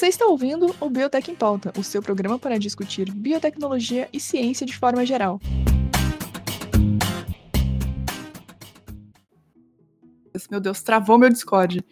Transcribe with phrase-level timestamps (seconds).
[0.00, 4.64] Você está ouvindo o Biotech em Pauta, o seu programa para discutir biotecnologia e ciência
[4.64, 5.38] de forma geral.
[10.50, 11.84] Meu Deus, travou meu Discord.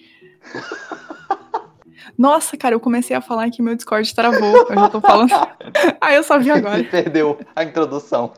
[2.17, 4.57] Nossa, cara, eu comecei a falar que meu Discord travou.
[4.71, 5.31] Eu já tô falando.
[6.01, 6.83] ah, eu só vi agora.
[6.85, 8.33] Perdeu a introdução.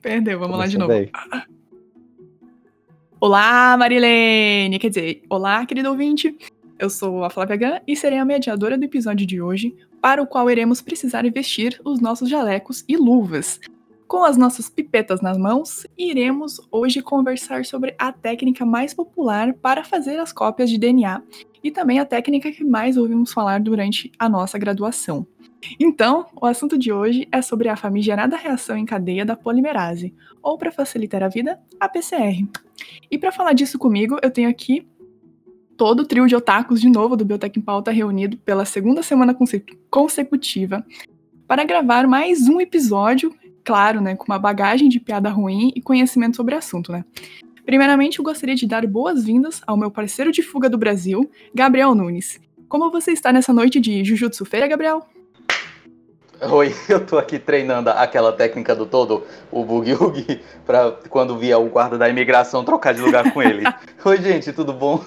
[0.00, 0.90] Perdeu, vamos lá de novo.
[0.90, 1.12] Bem.
[3.20, 4.78] Olá, Marilene!
[4.78, 6.34] Quer dizer, olá, querido ouvinte.
[6.80, 10.26] Eu sou a Flávia Gan e serei a mediadora do episódio de hoje, para o
[10.26, 13.60] qual iremos precisar vestir os nossos jalecos e luvas.
[14.08, 19.84] Com as nossas pipetas nas mãos, iremos hoje conversar sobre a técnica mais popular para
[19.84, 21.22] fazer as cópias de DNA
[21.62, 25.26] e também a técnica que mais ouvimos falar durante a nossa graduação.
[25.78, 30.56] Então, o assunto de hoje é sobre a famigerada reação em cadeia da polimerase, ou
[30.56, 32.48] para facilitar a vida, a PCR.
[33.10, 34.88] E para falar disso comigo, eu tenho aqui
[35.80, 39.34] todo o trio de otakus de novo do Biotech em Pauta reunido pela segunda semana
[39.88, 40.84] consecutiva
[41.48, 46.36] para gravar mais um episódio, claro, né, com uma bagagem de piada ruim e conhecimento
[46.36, 47.02] sobre o assunto, né?
[47.64, 52.38] Primeiramente, eu gostaria de dar boas-vindas ao meu parceiro de fuga do Brasil, Gabriel Nunes.
[52.68, 55.06] Como você está nessa noite de Jujutsu Feira, Gabriel?
[56.40, 61.58] Oi, eu tô aqui treinando aquela técnica do todo, o boogie woogie, pra quando vier
[61.58, 63.64] o guarda da imigração trocar de lugar com ele.
[64.04, 65.04] Oi, gente, tudo bom?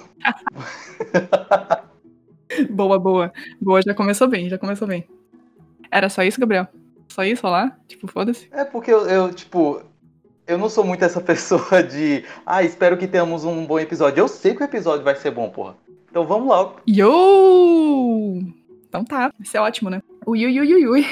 [2.70, 3.32] boa, boa.
[3.60, 5.08] Boa, já começou bem, já começou bem.
[5.90, 6.68] Era só isso, Gabriel?
[7.08, 7.76] Só isso, lá?
[7.88, 8.48] Tipo, foda-se?
[8.52, 9.82] É porque eu, eu, tipo,
[10.46, 14.20] eu não sou muito essa pessoa de, ah, espero que tenhamos um bom episódio.
[14.20, 15.74] Eu sei que o episódio vai ser bom, porra.
[16.08, 16.76] Então vamos logo.
[16.88, 18.40] Yo!
[18.88, 20.00] Então tá, vai ser ótimo, né?
[20.26, 21.06] Ui, ui, ui, ui.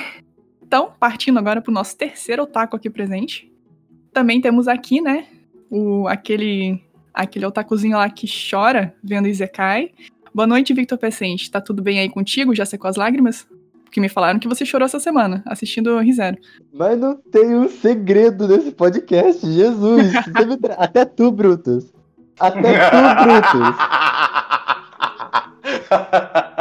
[0.62, 3.52] Então, partindo agora pro nosso terceiro otaku aqui presente.
[4.10, 5.26] Também temos aqui, né,
[5.70, 9.90] o, aquele, aquele otakuzinho lá que chora vendo Izekai.
[10.34, 11.50] Boa noite, Victor Pecente.
[11.50, 12.54] Tá tudo bem aí contigo?
[12.54, 13.46] Já secou as lágrimas?
[13.84, 16.38] Porque me falaram que você chorou essa semana, assistindo Rizero.
[16.72, 20.10] Mas não tem um segredo nesse podcast, Jesus.
[20.78, 21.92] Até tu, Brutus.
[22.40, 23.76] Até tu, Brutus.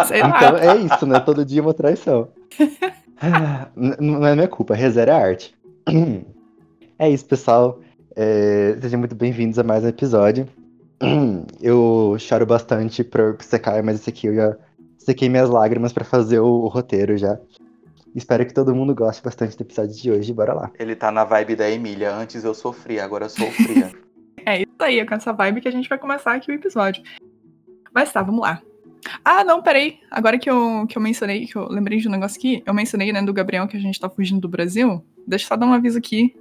[0.07, 0.35] Sei lá.
[0.35, 1.17] Então é isso, né?
[1.21, 2.27] Todo dia uma traição.
[3.23, 5.55] Ah, não é minha culpa, rezar é arte.
[6.97, 7.79] É isso, pessoal.
[8.15, 10.47] É, sejam muito bem-vindos a mais um episódio.
[11.59, 14.55] Eu choro bastante por secar, mas esse aqui eu já
[14.99, 17.39] sequei minhas lágrimas para fazer o, o, roteiro já.
[18.13, 20.31] Espero que todo mundo goste bastante do episódio de hoje.
[20.31, 20.71] Bora lá.
[20.77, 22.13] Ele tá na vibe da Emília.
[22.15, 23.91] Antes eu sofria, agora eu sou fria.
[24.45, 27.01] é isso aí, é com essa vibe que a gente vai começar aqui o episódio.
[27.91, 28.61] Mas tá, vamos lá.
[29.23, 29.99] Ah, não, peraí.
[30.09, 33.11] Agora que eu, que eu mencionei, que eu lembrei de um negócio aqui, eu mencionei,
[33.11, 35.03] né, do Gabriel que a gente tá fugindo do Brasil.
[35.27, 36.35] Deixa eu só dar um aviso aqui.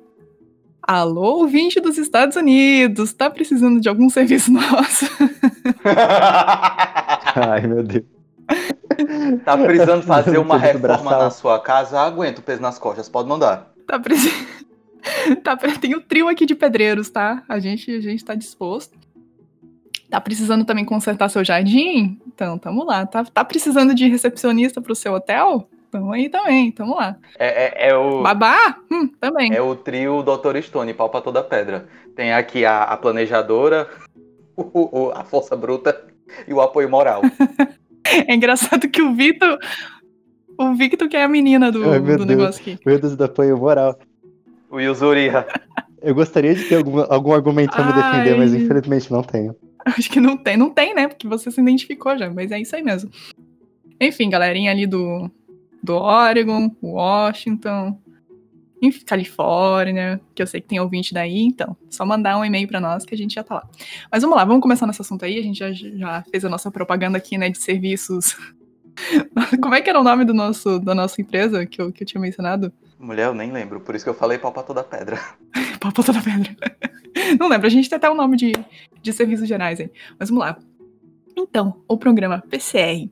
[0.83, 5.07] Alô, ouvinte dos Estados Unidos, tá precisando de algum serviço nosso?
[7.35, 8.05] Ai, meu Deus.
[9.45, 12.01] Tá precisando fazer uma reforma na sua casa?
[12.01, 13.73] Aguenta o peso nas costas, pode mandar.
[13.87, 14.61] Tá precisando.
[15.43, 17.43] Tá, tem o trio aqui de pedreiros, tá?
[17.49, 18.99] A gente, a gente tá disposto.
[20.11, 22.21] Tá precisando também consertar seu jardim?
[22.27, 23.07] Então, tamo lá.
[23.07, 25.69] Tá, tá precisando de recepcionista pro seu hotel?
[25.91, 27.17] Tamo aí também, tamo lá.
[27.39, 28.23] É, é, é o.
[28.23, 28.77] Babá?
[28.91, 29.55] Hum, também.
[29.55, 30.61] É o trio Dr.
[30.63, 31.87] Stone, pau pra toda pedra.
[32.17, 33.89] Tem aqui a, a planejadora,
[34.57, 36.05] o, o, a força bruta
[36.47, 37.23] e o apoio moral.
[38.05, 39.59] é engraçado que o Vitor.
[40.59, 42.27] O Victor que é a menina do, Ai, do Deus.
[42.27, 42.79] negócio aqui.
[42.85, 43.99] Meu Deus do apoio moral.
[44.71, 45.47] O Yuzuriha.
[46.03, 47.89] Eu gostaria de ter algum, algum argumento pra Ai.
[47.89, 49.57] me defender, mas infelizmente não tenho.
[49.99, 51.09] Acho que não tem, não tem, né?
[51.09, 53.11] Porque você se identificou já, mas é isso aí mesmo.
[54.01, 55.31] Enfim, galerinha ali do,
[55.83, 57.99] do Oregon, Washington,
[59.05, 63.05] Califórnia, que eu sei que tem ouvinte daí, então, só mandar um e-mail para nós
[63.05, 63.69] que a gente já tá lá.
[64.11, 66.71] Mas vamos lá, vamos começar nesse assunto aí, a gente já, já fez a nossa
[66.71, 68.35] propaganda aqui, né, de serviços.
[69.61, 72.07] Como é que era o nome do nosso, da nossa empresa que eu, que eu
[72.07, 72.73] tinha mencionado?
[73.01, 75.19] Mulher, eu nem lembro, por isso que eu falei pau pra toda pedra.
[75.81, 76.55] pau pra toda pedra.
[77.41, 78.53] Não lembro, a gente tem até o nome de,
[79.01, 79.91] de serviços gerais aí.
[80.19, 80.59] Mas vamos lá.
[81.35, 83.11] Então, o programa PCR.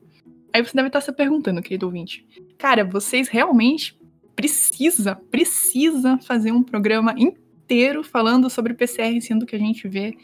[0.52, 2.26] Aí você deve estar se perguntando, querido ouvinte.
[2.58, 3.98] Cara, vocês realmente
[4.36, 10.14] precisa, precisa fazer um programa inteiro falando sobre PCR, sendo que a gente vê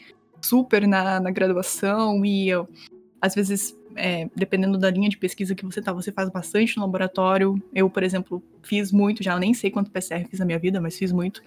[0.41, 2.69] super na, na graduação e eu,
[3.19, 6.83] às vezes é, dependendo da linha de pesquisa que você tá, você faz bastante no
[6.83, 7.61] laboratório.
[7.73, 10.97] Eu, por exemplo, fiz muito já, nem sei quanto PCR fiz na minha vida, mas
[10.97, 11.41] fiz muito.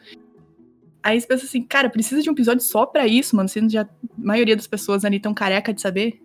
[1.02, 3.82] Aí você pensa assim, cara, precisa de um episódio só para isso, mano, sendo já
[3.82, 6.20] a maioria das pessoas ali tão careca de saber.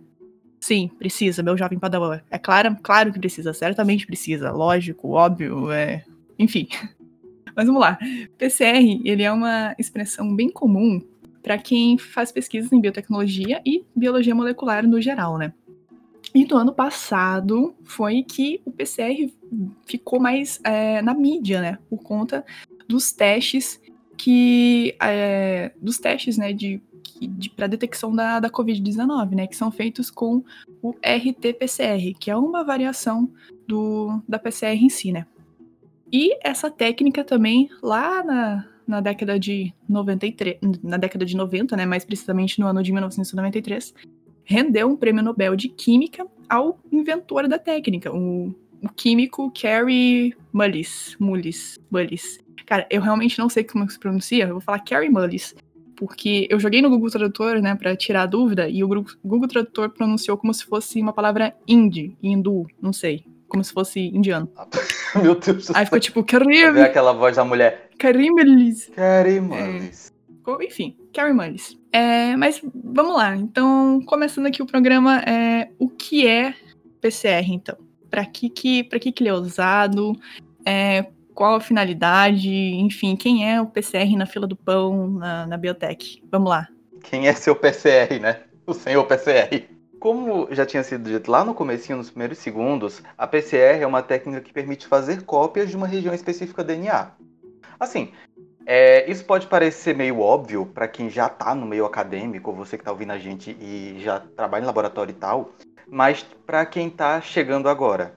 [0.60, 2.20] Sim, precisa, meu jovem padawan.
[2.30, 6.04] É claro, claro que precisa, certamente precisa, lógico, óbvio, é...
[6.38, 6.68] enfim.
[7.54, 7.98] Mas vamos lá.
[8.36, 11.00] PCR, ele é uma expressão bem comum
[11.42, 15.52] para quem faz pesquisas em biotecnologia e biologia molecular no geral, né?
[16.34, 19.32] E no ano passado foi que o PCR
[19.86, 21.78] ficou mais é, na mídia, né?
[21.88, 22.44] Por conta
[22.88, 23.80] dos testes
[24.18, 24.96] que.
[25.00, 26.52] É, dos testes, né?
[26.52, 26.82] De,
[27.20, 29.46] de para detecção da, da Covid-19, né?
[29.46, 30.42] Que são feitos com
[30.82, 33.30] o RT-PCR, que é uma variação
[33.68, 35.26] do, da PCR em si, né?
[36.12, 41.86] E essa técnica também, lá na, na década de 93, na década de 90, né,
[41.86, 43.94] mais precisamente no ano de 1993,
[44.44, 51.16] rendeu um prêmio Nobel de Química ao inventor da técnica, o, o químico Carey Mullis,
[51.18, 52.38] Mullis, Mullis.
[52.66, 55.54] Cara, eu realmente não sei como se pronuncia, eu vou falar Carey Mullis,
[55.96, 58.88] porque eu joguei no Google Tradutor, né, para tirar a dúvida, e o
[59.24, 64.00] Google Tradutor pronunciou como se fosse uma palavra hindi, hindu, não sei, como se fosse
[64.00, 64.50] indiano.
[65.22, 66.80] Meu Deus do Aí ficou tipo, Karim.
[66.80, 67.90] Aquela voz da mulher.
[67.98, 68.90] Karim Mullis.
[68.94, 70.12] Karim Mullis.
[70.46, 71.78] É, enfim, Carrie Mullis.
[71.92, 73.36] É, mas vamos lá.
[73.36, 76.54] Então, começando aqui o programa, é, o que é
[77.00, 77.76] PCR, então?
[78.10, 80.12] Para que que, que que ele é usado?
[80.66, 82.50] É, qual a finalidade?
[82.50, 86.22] Enfim, quem é o PCR na fila do pão na, na biotech?
[86.30, 86.68] Vamos lá.
[87.04, 88.40] Quem é seu PCR, né?
[88.66, 89.68] O senhor PCR.
[90.00, 94.02] Como já tinha sido dito lá no comecinho, nos primeiros segundos, a PCR é uma
[94.02, 97.12] técnica que permite fazer cópias de uma região específica DNA.
[97.78, 98.10] Assim,
[98.66, 102.82] é, isso pode parecer meio óbvio para quem já está no meio acadêmico, você que
[102.82, 105.50] está ouvindo a gente e já trabalha em laboratório e tal,
[105.86, 108.14] mas para quem está chegando agora.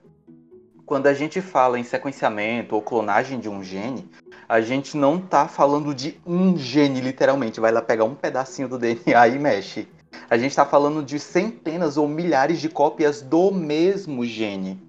[0.85, 4.09] Quando a gente fala em sequenciamento ou clonagem de um gene,
[4.47, 7.59] a gente não está falando de um gene, literalmente.
[7.59, 9.85] Vai lá pegar um pedacinho do DNA e mexe.
[10.29, 14.86] A gente está falando de centenas ou milhares de cópias do mesmo gene.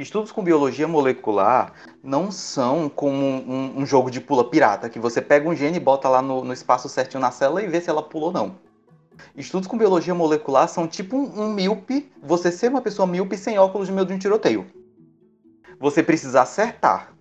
[0.00, 5.20] Estudos com biologia molecular não são como um, um, jogo de pula pirata, que você
[5.20, 7.90] pega um gene e bota lá no, no, espaço certinho na célula e vê se
[7.90, 8.58] ela pula ou não.
[9.36, 13.58] Estudos com biologia molecular são tipo um, um míope, você ser uma pessoa míope sem
[13.58, 14.66] óculos de meio de um tiroteio.
[15.78, 17.12] Você precisa acertar.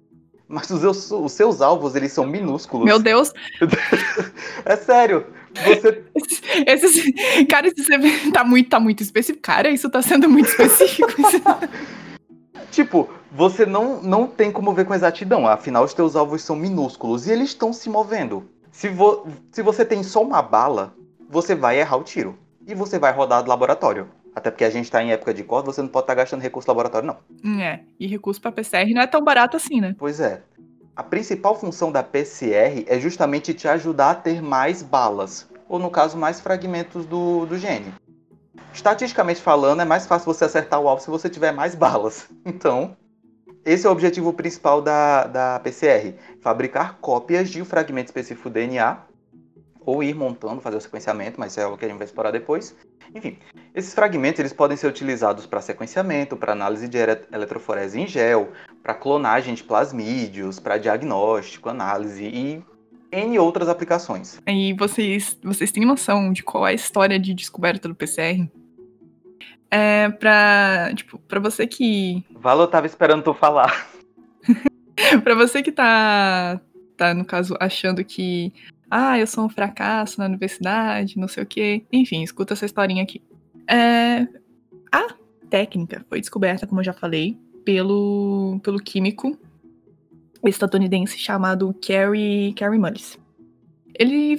[0.47, 2.85] Mas os seus, os seus alvos, eles são minúsculos.
[2.85, 3.33] Meu Deus!
[4.63, 5.27] é sério.
[5.53, 6.03] Você...
[6.65, 9.41] Esse, cara, isso tá muito, tá muito específico.
[9.41, 11.09] Cara, isso tá sendo muito específico.
[12.69, 15.47] tipo, você não, não tem como ver com exatidão.
[15.47, 18.49] Afinal, os teus alvos são minúsculos e eles estão se movendo.
[18.71, 20.93] Se, vo, se você tem só uma bala,
[21.29, 22.37] você vai errar o tiro.
[22.65, 24.07] E você vai rodar do laboratório.
[24.35, 26.41] Até porque a gente tá em época de corda, você não pode estar tá gastando
[26.41, 27.61] recurso laboratório, não.
[27.61, 29.95] É, e recurso para PCR não é tão barato assim, né?
[29.97, 30.41] Pois é.
[30.95, 35.89] A principal função da PCR é justamente te ajudar a ter mais balas, ou no
[35.89, 37.93] caso, mais fragmentos do, do gene.
[38.73, 42.27] Estatisticamente falando, é mais fácil você acertar o alvo se você tiver mais balas.
[42.45, 42.95] Então,
[43.65, 48.53] esse é o objetivo principal da, da PCR: fabricar cópias de um fragmento específico do
[48.53, 48.97] DNA,
[49.85, 52.75] ou ir montando, fazer o sequenciamento, mas é o que a gente vai explorar depois.
[53.13, 53.37] Enfim,
[53.73, 56.97] esses fragmentos eles podem ser utilizados para sequenciamento, para análise de
[57.31, 58.51] eletroforese em gel,
[58.83, 62.63] para clonagem de plasmídeos, para diagnóstico, análise e
[63.11, 64.39] N outras aplicações.
[64.45, 68.47] E vocês, vocês têm noção de qual é a história de descoberta do PCR?
[69.71, 72.23] É pra, tipo, pra você que...
[72.31, 73.87] Valor, tava esperando tu falar.
[75.23, 76.59] pra você que tá,
[76.97, 78.51] tá, no caso, achando que
[78.89, 81.83] ah, eu sou um fracasso na universidade, não sei o quê.
[81.91, 83.21] Enfim, escuta essa historinha aqui.
[83.69, 84.27] É,
[84.91, 85.13] a
[85.49, 89.37] técnica foi descoberta, como eu já falei, pelo, pelo químico
[90.43, 93.19] estadunidense chamado Kerry, Kerry Mullis.
[93.93, 94.37] Ele,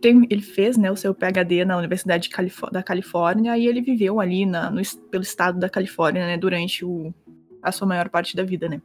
[0.00, 2.28] tem, ele fez né, o seu PhD na Universidade
[2.70, 7.12] da Califórnia e ele viveu ali na, no, pelo estado da Califórnia né, durante o,
[7.62, 8.68] a sua maior parte da vida.
[8.68, 8.80] Né?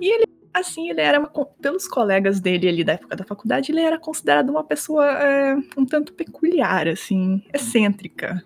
[0.00, 1.28] E ele assim, ele era, uma,
[1.60, 5.84] pelos colegas dele ali da época da faculdade, ele era considerado uma pessoa é, um
[5.84, 8.40] tanto peculiar, assim, excêntrica.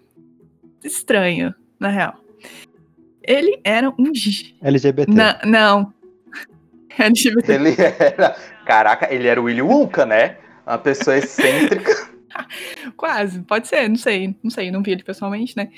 [0.83, 2.15] Estranho, na real.
[3.23, 4.11] Ele era um.
[4.63, 5.13] LGBT.
[5.13, 5.93] Na, não.
[6.99, 7.53] LGBT.
[7.53, 8.35] Ele era.
[8.65, 10.39] Caraca, ele era o Willy Wonka, né?
[10.69, 11.91] Uma pessoa excêntrica.
[12.95, 15.71] Quase, pode ser, não sei, não sei, não vi ele pessoalmente, né?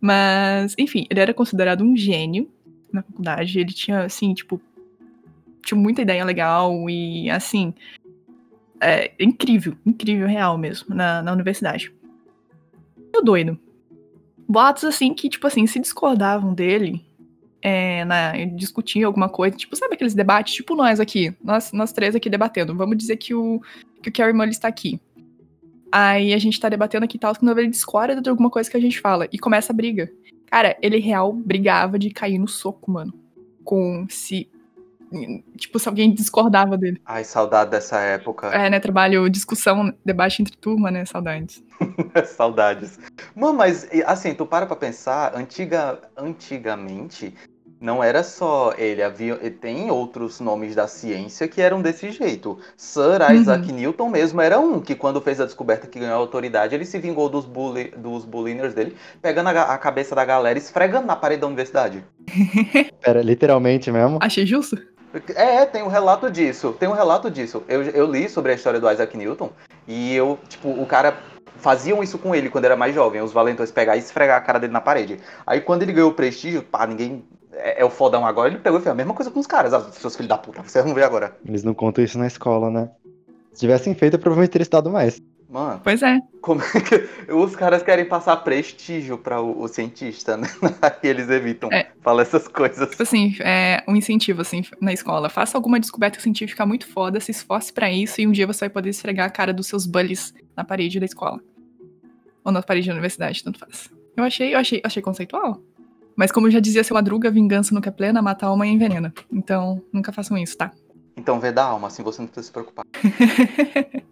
[0.00, 2.50] Mas, enfim, ele era considerado um gênio
[2.92, 3.60] na faculdade.
[3.60, 4.60] Ele tinha, assim, tipo,
[5.64, 7.72] tinha muita ideia legal e, assim,
[8.80, 11.94] é incrível, incrível, real mesmo, na, na universidade.
[13.14, 13.56] Eu doido.
[14.48, 17.00] Boatos, assim, que, tipo assim, se discordavam dele,
[17.62, 22.16] é, na, discutiam alguma coisa, tipo, sabe aqueles debates, tipo nós aqui, nós, nós três
[22.16, 23.62] aqui debatendo, vamos dizer que o,
[24.02, 25.00] que o Carrie Mully está aqui.
[25.90, 28.76] Aí a gente tá debatendo aqui e tal, quando ele discorda de alguma coisa que
[28.76, 30.10] a gente fala, e começa a briga.
[30.46, 33.12] Cara, ele real brigava de cair no soco, mano.
[33.64, 34.50] Com se
[35.56, 37.00] tipo, se alguém discordava dele.
[37.04, 38.48] Ai, saudade dessa época.
[38.48, 38.80] É, né?
[38.80, 41.04] Trabalho, discussão, debate entre turma, né?
[41.04, 41.62] Saudades.
[42.26, 42.98] Saudades.
[43.34, 47.34] Mano, mas assim, tu para pra pensar, antiga, antigamente
[47.82, 52.56] não era só ele, havia tem outros nomes da ciência que eram desse jeito.
[52.76, 53.76] Sir Isaac uhum.
[53.76, 56.98] Newton mesmo era um que quando fez a descoberta que ganhou a autoridade, ele se
[57.00, 61.16] vingou dos bully, dos bulliners dele, pegando a, a, cabeça da galera e esfregando na
[61.16, 62.04] parede da universidade.
[63.02, 64.18] Era literalmente mesmo?
[64.22, 64.80] Achei justo.
[65.34, 66.74] É, tem um relato disso.
[66.78, 67.64] Tem um relato disso.
[67.68, 69.50] Eu, eu li sobre a história do Isaac Newton
[69.88, 71.16] e eu, tipo, o cara
[71.62, 74.58] faziam isso com ele quando era mais jovem, os valentões pegar e esfregar a cara
[74.58, 75.18] dele na parede.
[75.46, 78.80] Aí quando ele ganhou o prestígio, pá, ninguém é, é, o fodão agora, ele pegou
[78.80, 80.92] e fez a mesma coisa com os caras, ah, seus filhos da puta, vocês vão
[80.92, 81.36] ver agora.
[81.46, 82.90] Eles não contam isso na escola, né?
[83.52, 85.20] Se tivessem feito, eu provavelmente teria estudado mais.
[85.52, 85.82] Mano.
[85.84, 86.18] Pois é.
[86.40, 90.48] Como é que os caras querem passar prestígio para o, o, cientista, né?
[91.02, 91.88] e eles evitam é.
[92.00, 92.88] falar essas coisas.
[92.88, 95.28] Tipo assim, é um incentivo, assim, na escola.
[95.28, 98.70] Faça alguma descoberta científica muito foda, se esforce para isso e um dia você vai
[98.70, 101.38] poder esfregar a cara dos seus bullies na parede da escola.
[102.44, 103.90] Ou na parede da universidade, tanto faz.
[104.16, 105.62] Eu achei, eu achei, achei conceitual.
[106.16, 109.12] Mas como já dizia seu Madruga, vingança nunca é plena, mata a alma e envenena.
[109.30, 110.72] Então, nunca façam isso, tá?
[111.16, 112.84] Então vê da alma, assim você não precisa se preocupar.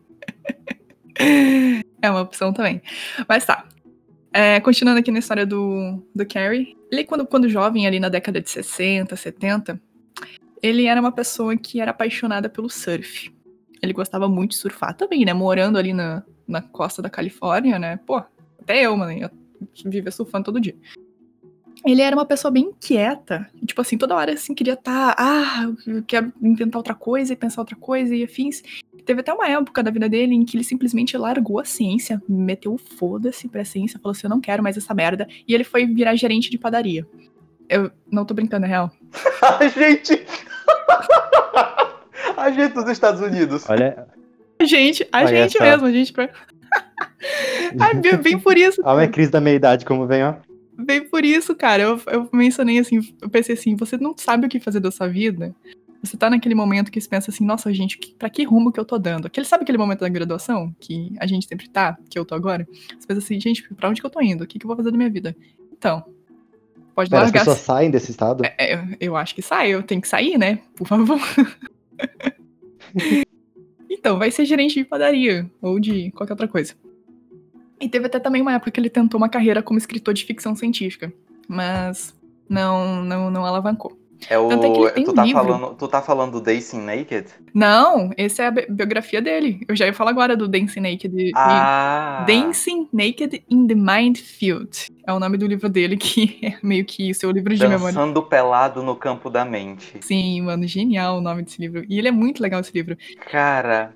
[2.01, 2.81] é uma opção também.
[3.29, 3.67] Mas tá.
[4.33, 6.77] É, continuando aqui na história do, do Carrie.
[6.91, 9.81] Ele, quando, quando jovem, ali na década de 60, 70,
[10.63, 13.33] ele era uma pessoa que era apaixonada pelo surf.
[13.83, 15.33] Ele gostava muito de surfar também, né?
[15.33, 17.99] Morando ali na, na costa da Califórnia, né?
[18.07, 18.23] Pô,
[18.61, 19.31] até eu, mano, eu
[19.85, 20.77] vivia surfando todo dia
[21.85, 23.49] ele era uma pessoa bem inquieta.
[23.65, 27.37] Tipo assim, toda hora assim queria estar, tá, ah, eu quero inventar outra coisa e
[27.37, 28.63] pensar outra coisa e afins.
[29.05, 32.77] Teve até uma época da vida dele em que ele simplesmente largou a ciência, meteu
[32.77, 35.27] foda-se pra ciência, falou assim: eu não quero mais essa merda.
[35.49, 37.07] E ele foi virar gerente de padaria.
[37.69, 38.91] Eu não tô brincando, é real.
[39.43, 40.27] a gente.
[42.37, 43.65] a gente dos Estados Unidos.
[43.69, 44.20] Olha.
[44.61, 45.65] A gente, a Olha gente essa.
[45.65, 46.13] mesmo, a gente.
[47.81, 48.83] Ai, bem por isso.
[48.85, 50.35] Olha a crise da meia-idade, como vem, ó.
[50.77, 51.83] Bem por isso, cara.
[51.83, 55.09] Eu, eu mencionei assim, eu pensei assim, você não sabe o que fazer da sua
[55.09, 55.55] vida?
[56.03, 58.81] Você tá naquele momento que você pensa assim, nossa, gente, que, pra que rumo que
[58.81, 59.27] eu tô dando?
[59.27, 62.67] Aquele, sabe aquele momento da graduação que a gente sempre tá, que eu tô agora?
[62.99, 64.45] Você pensa assim, gente, pra onde que eu tô indo?
[64.45, 65.37] O que, que eu vou fazer da minha vida?
[65.73, 66.05] Então,
[66.95, 67.41] pode Pera, largar.
[67.41, 68.45] As pessoas saem desse estado?
[68.45, 70.61] É, é, eu acho que sai, eu tenho que sair, né?
[70.75, 71.21] Por favor.
[73.91, 76.75] então, vai ser gerente de padaria, ou de qualquer outra coisa.
[77.81, 80.55] E teve até também uma época que ele tentou uma carreira como escritor de ficção
[80.55, 81.13] científica,
[81.49, 82.15] mas
[82.49, 84.00] não, não, não alavancou.
[84.29, 84.51] É o.
[84.53, 87.27] É tu, tá um falando, tu tá falando do Dancing Naked?
[87.55, 89.65] Não, essa é a biografia dele.
[89.69, 91.33] Eu já ia falar agora do Dancing Naked.
[91.35, 92.25] Ah.
[92.27, 94.89] Dancing Naked in the Mind Field.
[95.07, 97.73] É o nome do livro dele, que é meio que o seu livro de Dançando
[97.73, 97.95] memória.
[97.95, 99.95] Dançando pelado no campo da mente.
[100.01, 101.85] Sim, mano, genial o nome desse livro.
[101.89, 102.97] E ele é muito legal esse livro.
[103.31, 103.95] Cara,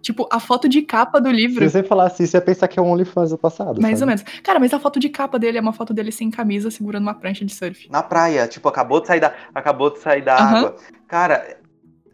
[0.00, 1.64] Tipo, a foto de capa do livro.
[1.64, 3.80] Se você falasse isso, você ia pensar que é um OnlyFans do passado.
[3.80, 4.10] Mais sabe?
[4.12, 4.40] ou menos.
[4.42, 7.14] Cara, mas a foto de capa dele é uma foto dele sem camisa, segurando uma
[7.14, 7.88] prancha de surf.
[7.90, 10.56] Na praia, tipo, acabou de sair da, acabou de sair da uhum.
[10.56, 10.76] água.
[11.06, 11.58] Cara,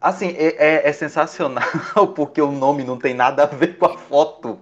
[0.01, 1.63] assim, é, é, é sensacional
[2.15, 4.59] porque o nome não tem nada a ver com a foto.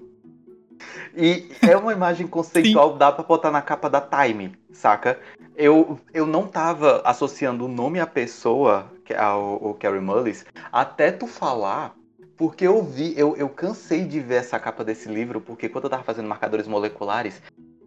[1.15, 5.19] E é uma imagem conceitual, dá pra botar na capa da Time, saca?
[5.55, 11.27] Eu, eu não tava associando o nome à pessoa, ao, ao Carrie Mullis, até tu
[11.27, 11.95] falar
[12.37, 15.89] porque eu vi, eu, eu cansei de ver essa capa desse livro, porque quando eu
[15.89, 17.41] tava fazendo marcadores moleculares,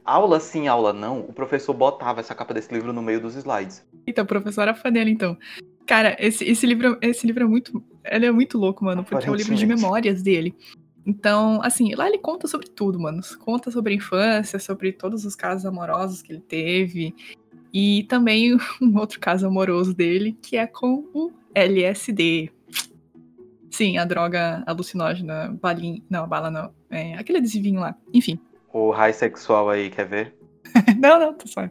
[0.04, 3.84] aula sim, aula não, o professor botava essa capa desse livro no meio dos slides.
[4.06, 5.36] Então, o professor era fã dele, então.
[5.86, 7.82] Cara, esse, esse, livro, esse livro é muito.
[8.04, 10.54] Ele é muito louco, mano, porque é o livro de memórias dele.
[11.04, 13.20] Então, assim, lá ele conta sobre tudo, mano.
[13.38, 17.14] Conta sobre a infância, sobre todos os casos amorosos que ele teve.
[17.72, 22.50] E também um outro caso amoroso dele, que é com o LSD.
[23.76, 26.02] Sim, a droga alucinógena, balinha.
[26.08, 26.72] Não, a bala não.
[26.88, 27.94] É, aquele adesivinho lá.
[28.14, 28.40] Enfim.
[28.72, 30.34] O high sexual aí, quer ver?
[30.98, 31.68] não, não, tô só.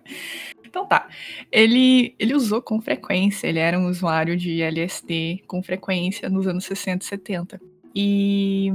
[0.63, 1.07] Então tá.
[1.51, 6.65] Ele, ele usou com frequência, ele era um usuário de LSD com frequência nos anos
[6.65, 7.61] 60 e 70.
[7.95, 8.73] E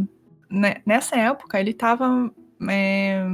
[0.51, 2.33] né, nessa época ele tava
[2.69, 3.31] é,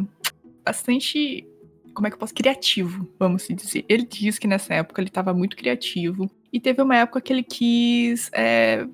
[0.63, 1.49] bastante
[1.97, 2.35] como é que eu posso?
[2.35, 3.87] Criativo, vamos dizer.
[3.89, 6.31] Ele diz que nessa época ele estava muito criativo.
[6.53, 8.87] E teve uma época que ele quis é,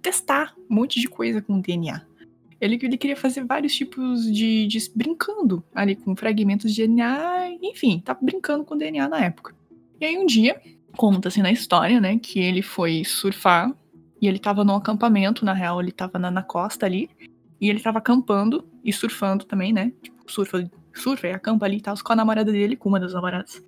[0.00, 2.02] testar um monte de coisa com DNA.
[2.58, 4.90] Ele, ele queria fazer vários tipos de, de.
[4.94, 7.58] brincando ali com fragmentos de DNA.
[7.62, 9.54] Enfim, tava brincando com DNA na época.
[10.00, 10.58] E aí um dia,
[10.96, 13.70] conta-se na história, né, que ele foi surfar.
[14.22, 17.10] E ele tava num acampamento, na real, ele tava na, na costa ali.
[17.60, 19.92] E ele tava acampando e surfando também, né?
[20.02, 23.14] Tipo, surfa surfa e acampa ali e tal, com a namorada dele, com uma das
[23.14, 23.62] namoradas.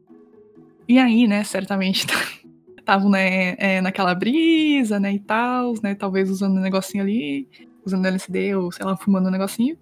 [0.88, 2.06] E aí, né, certamente,
[2.78, 7.48] estavam né, é, naquela brisa, né, e tal, né, talvez usando um negocinho ali,
[7.84, 9.78] usando LSD ou, sei lá, fumando um negocinho.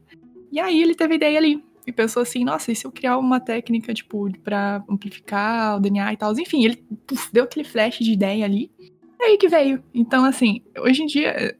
[0.52, 3.40] E aí ele teve ideia ali, e pensou assim, nossa, e se eu criar uma
[3.40, 6.32] técnica, tipo, para amplificar o DNA e tal?
[6.38, 6.76] Enfim, ele
[7.06, 8.70] puf, deu aquele flash de ideia ali,
[9.18, 9.82] é aí que veio.
[9.94, 11.56] Então, assim, hoje em dia,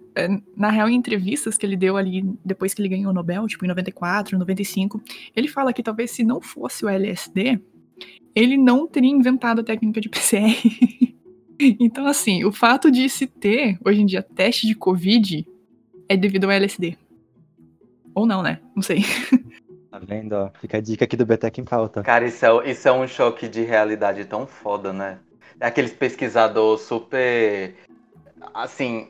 [0.57, 3.65] na real, em entrevistas que ele deu ali, depois que ele ganhou o Nobel, tipo,
[3.65, 5.01] em 94, 95,
[5.37, 7.61] ele fala que talvez se não fosse o LSD,
[8.35, 10.57] ele não teria inventado a técnica de PCR.
[11.79, 15.47] então, assim, o fato de se ter, hoje em dia, teste de Covid
[16.09, 16.97] é devido ao LSD.
[18.15, 18.61] Ou não, né?
[18.75, 19.05] Não sei.
[19.91, 20.35] Tá vendo?
[20.35, 22.03] Ó, fica a dica aqui do Betec em pauta.
[22.03, 25.19] Cara, isso é, isso é um choque de realidade tão foda, né?
[25.59, 27.75] É aqueles pesquisador super.
[28.53, 29.09] Assim,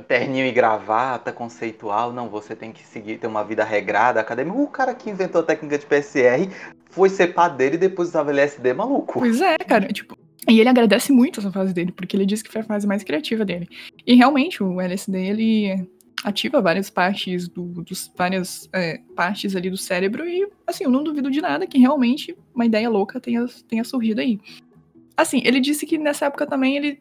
[0.00, 2.12] terninho e gravata, conceitual.
[2.12, 4.56] Não, você tem que seguir, ter uma vida regrada, acadêmica.
[4.56, 6.48] O cara que inventou a técnica de PCR
[6.90, 9.18] foi ser padeiro e depois usava LSD maluco.
[9.18, 9.88] Pois é, cara.
[9.88, 10.16] Tipo,
[10.48, 13.02] e ele agradece muito essa fase dele, porque ele disse que foi a fase mais
[13.02, 13.68] criativa dele.
[14.06, 15.88] E realmente, o LSD, ele
[16.24, 21.02] ativa várias partes do, dos várias é, partes ali do cérebro e assim eu não
[21.02, 24.38] duvido de nada que realmente uma ideia louca tenha, tenha surgido aí
[25.16, 27.00] assim ele disse que nessa época também ele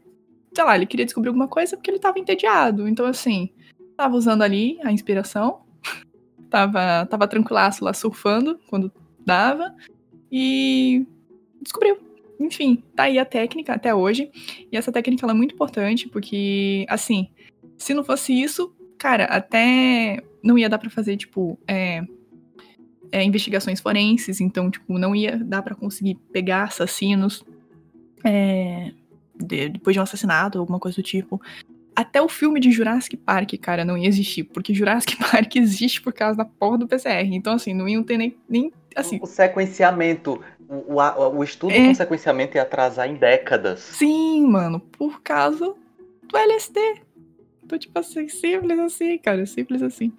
[0.54, 2.88] sei lá ele queria descobrir alguma coisa porque ele estava entediado.
[2.88, 3.50] Então assim
[3.98, 5.62] tava usando ali a inspiração
[6.50, 8.92] tava tava tranquilaço lá surfando quando
[9.26, 9.76] dava
[10.32, 11.06] e
[11.62, 11.98] descobriu.
[12.40, 14.32] Enfim tá aí a técnica até hoje.
[14.72, 17.30] E essa técnica é muito importante porque assim
[17.78, 22.04] se não fosse isso cara, até não ia dar para fazer, tipo, é,
[23.12, 27.44] é, investigações forenses, então, tipo, não ia dar para conseguir pegar assassinos.
[28.24, 28.92] É,
[29.36, 31.42] de, depois de um assassinato, alguma coisa do tipo.
[31.96, 36.14] Até o filme de Jurassic Park, cara, não ia existir, porque Jurassic Park existe por
[36.14, 37.28] causa da porra do PCR.
[37.32, 38.38] Então, assim, não iam ter nem.
[38.48, 39.20] nem assim.
[39.22, 41.88] O sequenciamento, o, o, o estudo é...
[41.88, 43.80] com sequenciamento ia atrasar em décadas.
[43.80, 45.74] Sim, mano, por causa
[46.24, 46.80] do LSD.
[47.64, 50.14] Então, tipo assim, simples assim, cara, simples assim.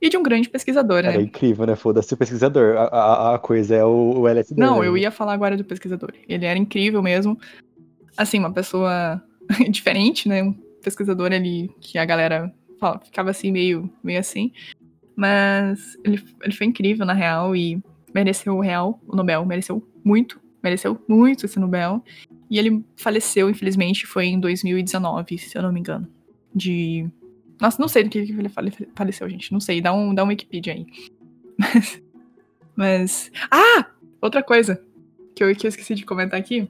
[0.00, 1.14] E de um grande pesquisador, né?
[1.14, 1.76] É incrível, né?
[1.76, 2.76] Foda-se o pesquisador.
[2.76, 4.58] A, a, a, coisa é o, o LSD.
[4.58, 4.88] Não, né?
[4.88, 6.12] eu ia falar agora do pesquisador.
[6.26, 7.38] Ele era incrível mesmo.
[8.16, 9.22] Assim, uma pessoa
[9.70, 10.42] diferente, né?
[10.42, 14.52] Um pesquisador ali que a galera fala, ficava assim, meio, meio assim.
[15.16, 17.82] Mas ele, ele foi incrível, na real, e
[18.14, 19.44] mereceu o real, o Nobel.
[19.44, 22.02] Mereceu muito, mereceu muito esse Nobel.
[22.50, 26.08] E ele faleceu, infelizmente, foi em 2019, se eu não me engano
[26.54, 27.08] de.
[27.60, 28.50] Nossa, não sei do que ele
[28.94, 29.52] faleceu, gente.
[29.52, 29.80] Não sei.
[29.80, 30.86] Dá um, dá um Wikipedia aí.
[31.58, 32.02] Mas.
[32.74, 33.32] Mas.
[33.50, 33.86] Ah!
[34.20, 34.82] Outra coisa
[35.34, 36.68] que eu, que eu esqueci de comentar aqui.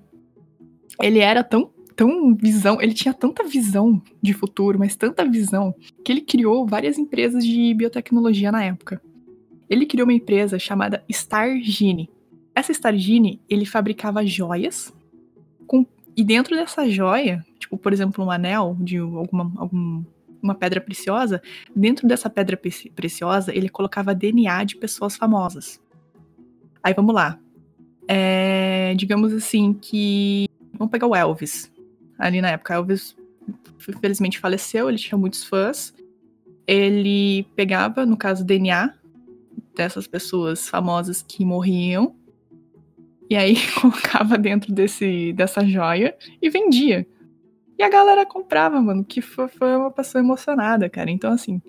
[1.00, 2.80] Ele era tão, tão visão.
[2.80, 5.74] Ele tinha tanta visão de futuro, mas tanta visão,
[6.04, 9.00] que ele criou várias empresas de biotecnologia na época.
[9.68, 12.10] Ele criou uma empresa chamada Stargene.
[12.54, 14.92] Essa Stargene, ele fabricava joias
[15.66, 20.04] com, e dentro dessa joia tipo, por exemplo, um anel de alguma, algum,
[20.42, 21.40] uma pedra preciosa,
[21.74, 22.58] dentro dessa pedra
[22.94, 25.80] preciosa ele colocava DNA de pessoas famosas.
[26.82, 27.38] Aí vamos lá.
[28.08, 30.46] É, digamos assim que.
[30.80, 31.70] Vamos pegar o Elvis.
[32.18, 33.14] Ali na época, Elvis
[33.86, 35.94] infelizmente faleceu, ele tinha muitos fãs.
[36.66, 38.94] Ele pegava, no caso, DNA
[39.76, 42.16] dessas pessoas famosas que morriam.
[43.28, 47.06] E aí colocava dentro desse, dessa joia e vendia.
[47.78, 51.10] E a galera comprava, mano, que foi, uma pessoa emocionada, cara.
[51.10, 51.60] Então, assim,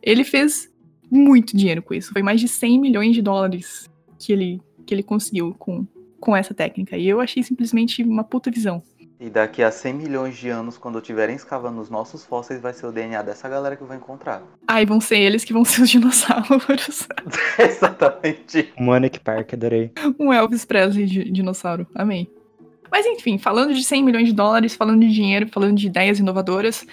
[0.00, 0.72] ele fez
[1.10, 2.12] muito dinheiro com isso.
[2.12, 5.84] Foi mais de 100 milhões de dólares que ele, que ele conseguiu com,
[6.24, 6.96] com essa técnica.
[6.96, 8.82] E eu achei simplesmente uma puta visão.
[9.20, 12.86] E daqui a 100 milhões de anos, quando estiverem escavando os nossos fósseis, vai ser
[12.86, 14.42] o DNA dessa galera que vai encontrar.
[14.66, 17.06] Aí vão ser eles que vão ser os dinossauros.
[17.58, 18.72] Exatamente.
[18.78, 19.92] Monique Park, adorei.
[20.18, 21.86] Um Elvis Presley de dinossauro.
[21.94, 22.28] Amei.
[22.90, 26.86] Mas enfim, falando de 100 milhões de dólares, falando de dinheiro, falando de ideias inovadoras.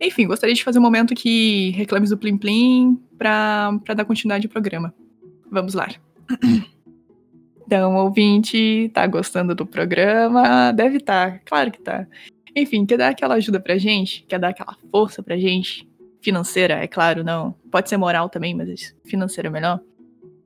[0.00, 4.46] Enfim, gostaria de fazer um momento que reclames do Plim Plim pra, pra dar continuidade
[4.46, 4.92] ao programa.
[5.50, 5.88] Vamos lá.
[7.72, 10.72] Então, ouvinte, tá gostando do programa?
[10.72, 12.06] Deve estar, tá, claro que tá.
[12.54, 14.26] Enfim, quer dar aquela ajuda pra gente?
[14.28, 15.88] Quer dar aquela força pra gente?
[16.20, 17.54] Financeira, é claro, não.
[17.70, 19.80] Pode ser moral também, mas financeira é melhor.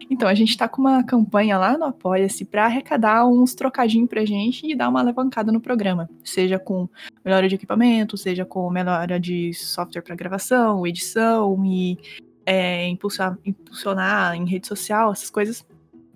[0.08, 4.24] Então, a gente está com uma campanha lá no Apoia-se para arrecadar uns trocadinhos pra
[4.24, 6.08] gente e dar uma alavancada no programa.
[6.22, 6.88] Seja com
[7.24, 11.98] melhora de equipamento, seja com melhora de software para gravação, edição e
[12.46, 15.66] é, impulsionar, impulsionar em rede social, essas coisas.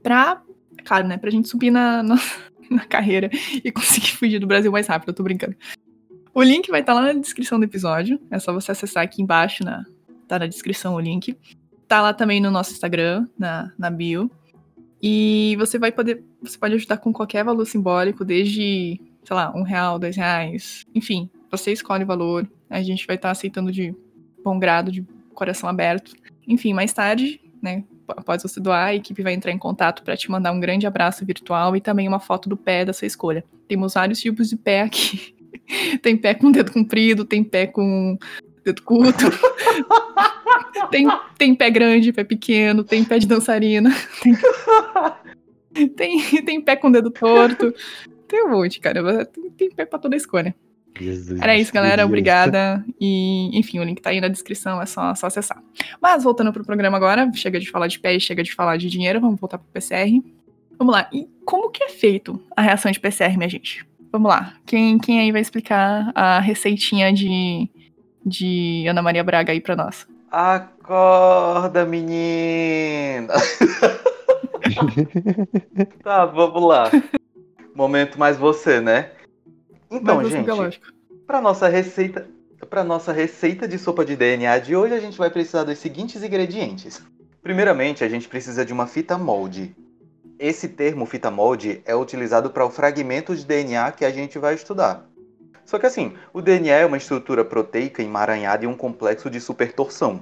[0.04, 0.40] Pra,
[0.80, 2.16] claro, né, pra gente subir na, na,
[2.70, 3.30] na carreira
[3.64, 5.56] e conseguir fugir do Brasil mais rápido, eu tô brincando.
[6.32, 8.20] O link vai estar tá lá na descrição do episódio.
[8.30, 9.84] É só você acessar aqui embaixo, na,
[10.28, 11.36] tá na descrição o link
[11.90, 14.30] tá lá também no nosso Instagram, na, na bio.
[15.02, 16.22] E você vai poder.
[16.40, 21.28] Você pode ajudar com qualquer valor simbólico, desde sei lá, um real, dois reais, enfim,
[21.50, 23.94] você escolhe o valor, a gente vai estar tá aceitando de
[24.42, 26.14] bom grado, de coração aberto.
[26.46, 27.84] Enfim, mais tarde, né,
[28.16, 31.24] após você doar, a equipe vai entrar em contato para te mandar um grande abraço
[31.24, 33.44] virtual e também uma foto do pé da sua escolha.
[33.68, 35.34] Temos vários tipos de pé aqui.
[36.02, 38.18] tem pé com dedo comprido, tem pé com
[38.64, 39.26] dedo curto.
[40.90, 41.06] tem,
[41.38, 43.90] tem pé grande, pé pequeno, tem pé de dançarina.
[45.72, 47.74] Tem, tem, tem pé com dedo torto.
[48.26, 49.24] Tem um monte, cara.
[49.26, 50.54] Tem, tem pé pra toda escolha.
[50.98, 52.04] Jesus, Era isso, galera.
[52.04, 52.84] Obrigada.
[53.00, 55.62] E, enfim, o link tá aí na descrição, é só, só acessar.
[56.00, 58.88] Mas voltando pro programa agora, chega de falar de pé e chega de falar de
[58.88, 60.22] dinheiro, vamos voltar pro PCR.
[60.78, 61.08] Vamos lá.
[61.12, 63.86] E como que é feito a reação de PCR, minha gente?
[64.12, 64.54] Vamos lá.
[64.66, 67.68] Quem, quem aí vai explicar a receitinha de,
[68.24, 70.06] de Ana Maria Braga aí pra nós?
[70.30, 73.34] Acorda, menina!
[76.02, 76.90] tá, vamos lá.
[77.74, 79.10] Momento mais você, né?
[79.90, 80.80] Então, gente,
[81.26, 82.28] para nossa receita,
[82.68, 86.22] para nossa receita de sopa de DNA de hoje, a gente vai precisar dos seguintes
[86.22, 87.02] ingredientes.
[87.42, 89.74] Primeiramente, a gente precisa de uma fita molde.
[90.38, 94.54] Esse termo fita molde é utilizado para o fragmento de DNA que a gente vai
[94.54, 95.06] estudar.
[95.64, 100.20] Só que assim, o DNA é uma estrutura proteica emaranhada em um complexo de supertorção.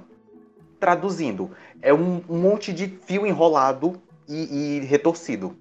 [0.81, 1.51] Traduzindo,
[1.83, 5.57] é um, monte de fio enrolado e, e retorcido.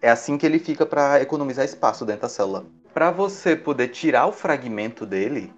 [0.00, 4.26] É assim que ele fica para economizar espaço dentro da célula para você poder tirar
[4.26, 5.52] o fragmento dele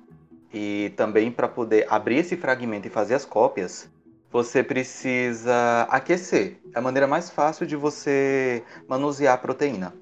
[0.53, 3.89] e também para poder abrir esse fragmento e fazer as cópias,
[4.31, 6.59] você precisa aquecer.
[6.75, 9.95] É a maneira mais fácil de você manusear a proteína.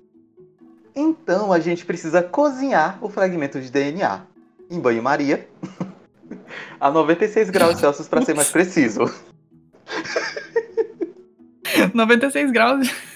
[0.95, 4.23] Então a gente precisa cozinhar o fragmento de DNA
[4.71, 5.49] em banho-maria
[6.79, 9.05] a 96 graus Celsius para ser mais preciso.
[11.95, 13.12] 96 graus.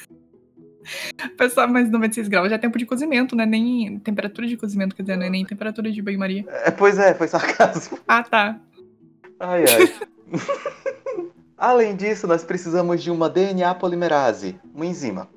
[1.37, 3.47] Pessoal, mas 96 graus já é tempo de cozimento, né?
[3.47, 5.29] Nem temperatura de cozimento, quer dizer, né?
[5.29, 6.45] nem temperatura de banho-maria.
[6.65, 7.99] É, pois é, foi sarcasmo.
[8.09, 8.59] Ah, tá.
[9.41, 9.95] Ai, ai.
[11.59, 15.29] Além disso, nós precisamos de uma DNA polimerase, uma enzima.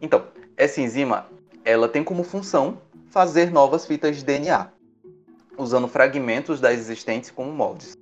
[0.00, 0.24] Então,
[0.56, 1.26] essa enzima,
[1.64, 4.68] ela tem como função fazer novas fitas de DNA,
[5.56, 7.96] usando fragmentos das existentes como moldes.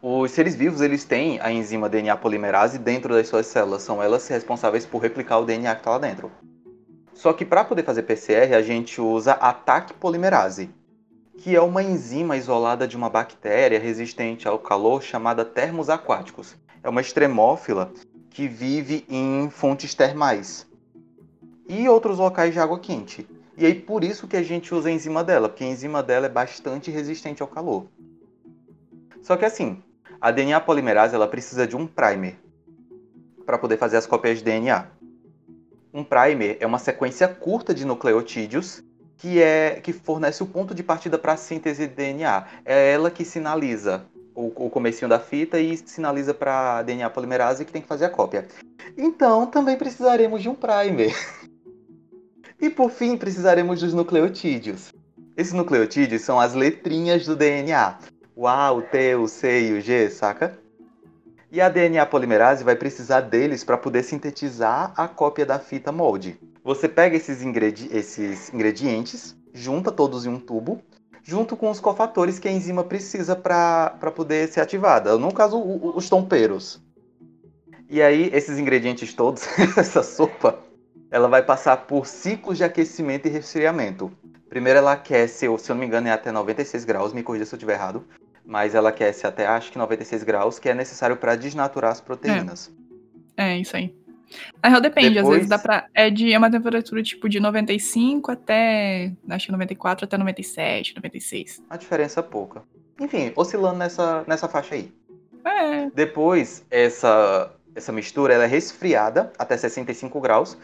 [0.00, 4.28] Os seres vivos eles têm a enzima DNA polimerase dentro das suas células, são elas
[4.28, 6.30] responsáveis por replicar o DNA que está lá dentro.
[7.24, 10.68] Só que para poder fazer PCR a gente usa a TAC polimerase,
[11.38, 16.54] que é uma enzima isolada de uma bactéria resistente ao calor chamada termos aquáticos.
[16.82, 17.90] É uma extremófila
[18.28, 20.66] que vive em fontes termais
[21.66, 23.26] e outros locais de água quente.
[23.56, 26.26] E aí por isso que a gente usa a enzima dela, porque a enzima dela
[26.26, 27.86] é bastante resistente ao calor.
[29.22, 29.82] Só que assim,
[30.20, 32.38] a DNA polimerase ela precisa de um primer
[33.46, 34.88] para poder fazer as cópias de DNA.
[35.94, 38.82] Um primer é uma sequência curta de nucleotídeos
[39.16, 42.44] que é que fornece o ponto de partida para a síntese de DNA.
[42.64, 44.04] É ela que sinaliza
[44.34, 48.06] o, o comecinho da fita e sinaliza para a DNA polimerase que tem que fazer
[48.06, 48.48] a cópia.
[48.98, 51.14] Então, também precisaremos de um primer.
[52.60, 54.92] e por fim, precisaremos dos nucleotídeos.
[55.36, 57.98] Esses nucleotídeos são as letrinhas do DNA.
[58.34, 60.58] O A, o T, o C e o G, saca?
[61.54, 66.36] E a DNA polimerase vai precisar deles para poder sintetizar a cópia da fita molde.
[66.64, 70.82] Você pega esses, ingredi esses ingredientes, junta todos em um tubo,
[71.22, 75.16] junto com os cofatores que a enzima precisa para poder ser ativada.
[75.16, 76.82] No caso, o, os tomperos.
[77.88, 79.46] E aí, esses ingredientes todos,
[79.78, 80.58] essa sopa,
[81.08, 84.10] ela vai passar por ciclos de aquecimento e resfriamento.
[84.48, 87.54] Primeiro ela aquece, se eu não me engano, é até 96 graus, me corrija se
[87.54, 88.04] eu estiver errado
[88.44, 92.72] mas ela aquece até acho que 96 graus, que é necessário para desnaturar as proteínas.
[93.36, 93.94] É, é isso aí.
[94.62, 95.26] Na real depende, Depois...
[95.26, 95.86] às vezes dá pra.
[95.94, 99.12] É, de, é uma temperatura tipo de 95 até.
[99.28, 101.62] Acho que 94 até 97, 96.
[101.70, 102.62] A diferença é pouca.
[103.00, 104.92] Enfim, oscilando nessa, nessa faixa aí.
[105.44, 105.90] É.
[105.90, 110.56] Depois, essa, essa mistura ela é resfriada até 65 graus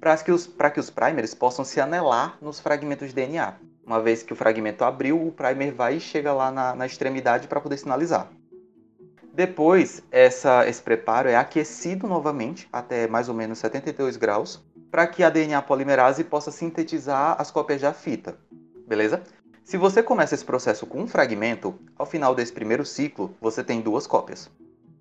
[0.00, 3.54] para que, os, que os primers possam se anelar nos fragmentos de DNA.
[3.86, 7.48] Uma vez que o fragmento abriu, o primer vai e chega lá na, na extremidade
[7.48, 8.30] para poder sinalizar.
[9.32, 15.24] Depois, essa, esse preparo é aquecido novamente até mais ou menos 72 graus para que
[15.24, 18.38] a DNA polimerase possa sintetizar as cópias da fita.
[18.86, 19.22] Beleza?
[19.64, 23.80] Se você começa esse processo com um fragmento, ao final desse primeiro ciclo, você tem
[23.80, 24.48] duas cópias.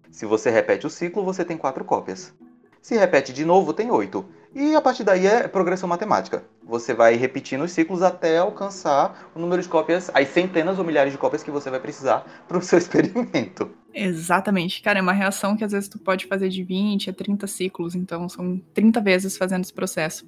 [0.09, 2.33] Se você repete o ciclo, você tem quatro cópias.
[2.81, 4.25] Se repete de novo, tem oito.
[4.55, 6.43] E a partir daí é progressão matemática.
[6.63, 11.11] Você vai repetindo os ciclos até alcançar o número de cópias, as centenas ou milhares
[11.11, 13.71] de cópias que você vai precisar para o seu experimento.
[13.93, 14.81] Exatamente.
[14.81, 17.95] Cara, é uma reação que às vezes tu pode fazer de 20 a 30 ciclos,
[17.95, 20.25] então são 30 vezes fazendo esse processo.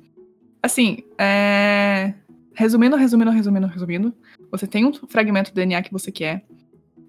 [0.61, 2.13] Assim, é...
[2.53, 4.13] resumindo, resumindo, resumindo, resumindo,
[4.49, 6.43] você tem um fragmento do DNA que você quer,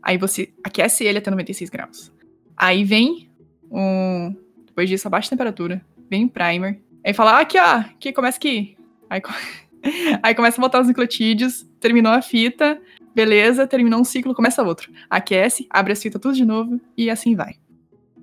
[0.02, 2.12] aí você aquece ele até 96 graus.
[2.54, 3.30] Aí vem
[3.70, 4.34] um.
[4.66, 8.36] Depois disso, abaixa a temperatura, vem o primer, aí fala, ah, aqui, ó, aqui começa
[8.36, 8.76] aqui.
[9.08, 9.22] Aí,
[10.22, 12.80] aí começa a botar os nucleotídeos, terminou a fita,
[13.14, 14.92] beleza, terminou um ciclo, começa outro.
[15.08, 17.54] Aquece, abre a fita tudo de novo e assim vai.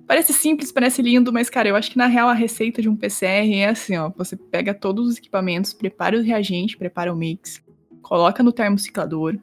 [0.06, 2.96] Parece simples, parece lindo, mas, cara, eu acho que na real a receita de um
[2.96, 4.10] PCR é assim, ó.
[4.18, 7.62] Você pega todos os equipamentos, prepara o reagente, prepara o mix,
[8.02, 9.38] coloca no termociclador,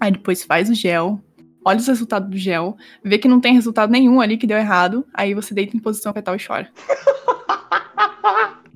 [0.00, 1.20] aí depois faz o gel,
[1.62, 5.06] olha os resultados do gel, vê que não tem resultado nenhum ali que deu errado,
[5.12, 6.70] aí você deita em posição fetal e chora.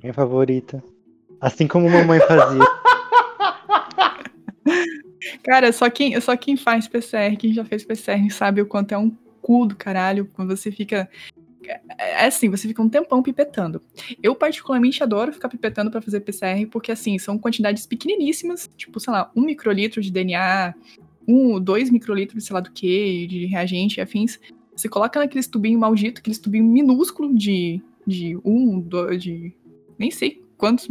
[0.02, 0.82] Minha favorita.
[1.40, 2.64] Assim como mamãe fazia.
[5.42, 8.98] Cara, só quem, só quem faz PCR, quem já fez PCR, sabe o quanto é
[8.98, 9.10] um
[9.40, 11.08] cu do caralho quando você fica.
[11.98, 13.82] É, assim, você fica um tempão pipetando.
[14.22, 19.12] Eu, particularmente, adoro ficar pipetando para fazer PCR, porque, assim, são quantidades pequeniníssimas, tipo, sei
[19.12, 20.74] lá, um microlitro de DNA,
[21.28, 24.40] um, dois microlitros, sei lá do que, de reagente e afins.
[24.74, 29.54] Você coloca naqueles tubinho maldito, aqueles tubinho minúsculo de, de um, dois, de.
[30.00, 30.88] Nem sei quantos.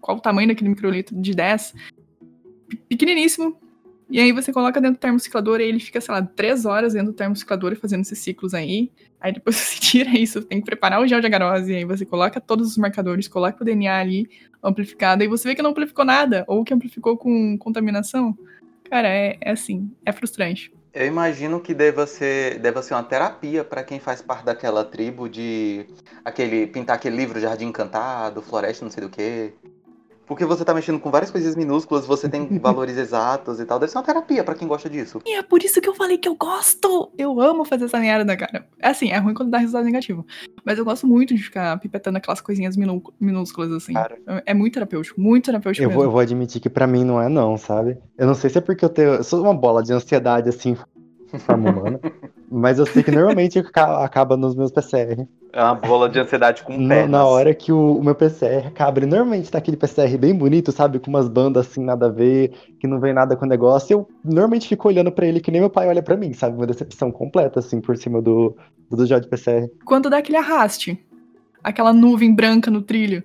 [0.00, 1.74] qual o tamanho daquele microlitro, de 10.
[2.88, 3.56] Pequeniníssimo,
[4.10, 7.12] e aí você coloca dentro do termociclador e ele fica, sei lá, três horas dentro
[7.12, 8.90] do termociclador fazendo esses ciclos aí.
[9.20, 12.40] Aí depois você tira isso, tem que preparar o gel de agarose, aí você coloca
[12.40, 14.28] todos os marcadores, coloca o DNA ali
[14.62, 18.36] amplificado, e você vê que não amplificou nada, ou que amplificou com contaminação.
[18.90, 20.72] Cara, é, é assim, é frustrante.
[20.94, 25.28] Eu imagino que deva ser, deva ser uma terapia para quem faz parte daquela tribo
[25.28, 25.86] de
[26.24, 29.52] aquele pintar aquele livro Jardim Encantado, Floresta, não sei do que.
[30.26, 33.78] Porque você tá mexendo com várias coisas minúsculas, você tem valores exatos e tal.
[33.78, 35.20] Deve ser uma terapia para quem gosta disso.
[35.24, 37.10] E é por isso que eu falei que eu gosto!
[37.16, 38.66] Eu amo fazer essa merda, cara.
[38.80, 40.26] É assim, é ruim quando dá resultado negativo.
[40.64, 42.76] Mas eu gosto muito de ficar pipetando aquelas coisinhas
[43.20, 43.92] minúsculas, assim.
[43.92, 46.00] Cara, é muito terapêutico, muito terapêutico eu mesmo.
[46.00, 47.98] Vou, eu vou admitir que para mim não é não, sabe?
[48.16, 49.14] Eu não sei se é porque eu tenho...
[49.14, 50.76] Eu sou uma bola de ansiedade, assim,
[51.38, 52.00] forma humana.
[52.54, 55.26] mas eu sei que normalmente acaba nos meus PCR.
[55.52, 57.10] É uma bola de ansiedade com pernas.
[57.10, 60.70] Na hora que o, o meu PCR acaba, ele normalmente tá aquele PCR bem bonito,
[60.70, 60.98] sabe?
[60.98, 63.92] Com umas bandas assim, nada a ver, que não vem nada com o negócio.
[63.92, 66.56] Eu normalmente fico olhando para ele que nem meu pai olha para mim, sabe?
[66.56, 68.56] Uma decepção completa, assim, por cima do,
[68.90, 69.68] do de PCR.
[69.84, 70.98] Quando dá aquele arraste,
[71.62, 73.22] aquela nuvem branca no trilho.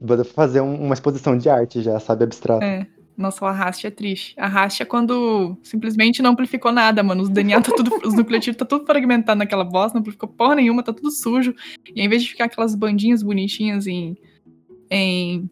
[0.00, 2.24] Vou fazer um, uma exposição de arte já, sabe?
[2.24, 2.64] Abstrato.
[2.64, 2.86] É.
[3.16, 4.34] Nossa, o arraste é triste.
[4.36, 7.22] Arraste é quando simplesmente não amplificou nada, mano.
[7.22, 8.00] Os DNA tá tudo.
[8.04, 11.54] os nucleotídeos tá tudo fragmentado naquela bosta, não amplificou porra nenhuma, tá tudo sujo.
[11.94, 14.16] E ao invés de ficar aquelas bandinhas bonitinhas em.
[14.90, 15.48] em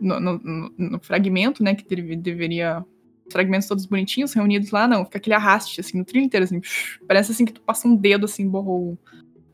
[0.00, 1.74] no, no, no fragmento, né?
[1.74, 2.84] Que deve, deveria.
[3.26, 5.04] Os fragmentos todos bonitinhos, reunidos lá, não.
[5.04, 6.60] Fica aquele arraste, assim, no trilho inteiro, assim.
[7.06, 8.98] Parece assim que tu passa um dedo, assim, borrou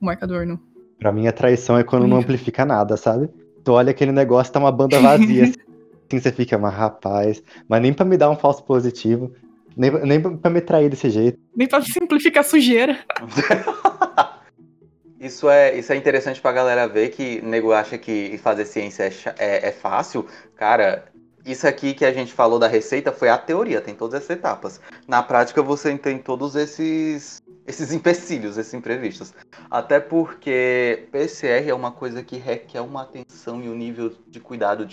[0.01, 0.61] o marcador no.
[0.99, 3.31] Pra mim, a traição é quando não amplifica nada, sabe?
[3.63, 5.45] Tu olha aquele negócio, tá uma banda vazia.
[5.45, 5.55] assim
[6.09, 9.33] assim você fica, mas rapaz, mas nem para me dar um falso positivo,
[9.77, 11.39] nem, nem pra me trair desse jeito.
[11.55, 12.99] Nem pra simplificar a sujeira.
[15.21, 19.13] isso, é, isso é interessante pra galera ver que nego acha que fazer ciência é,
[19.39, 20.27] é, é fácil.
[20.57, 21.05] Cara,
[21.45, 24.81] isso aqui que a gente falou da receita foi a teoria, tem todas essas etapas.
[25.07, 29.35] Na prática você tem todos esses esses empecilhos, esses imprevistos.
[29.71, 34.89] Até porque PCR é uma coisa que requer uma atenção e um nível de cuidado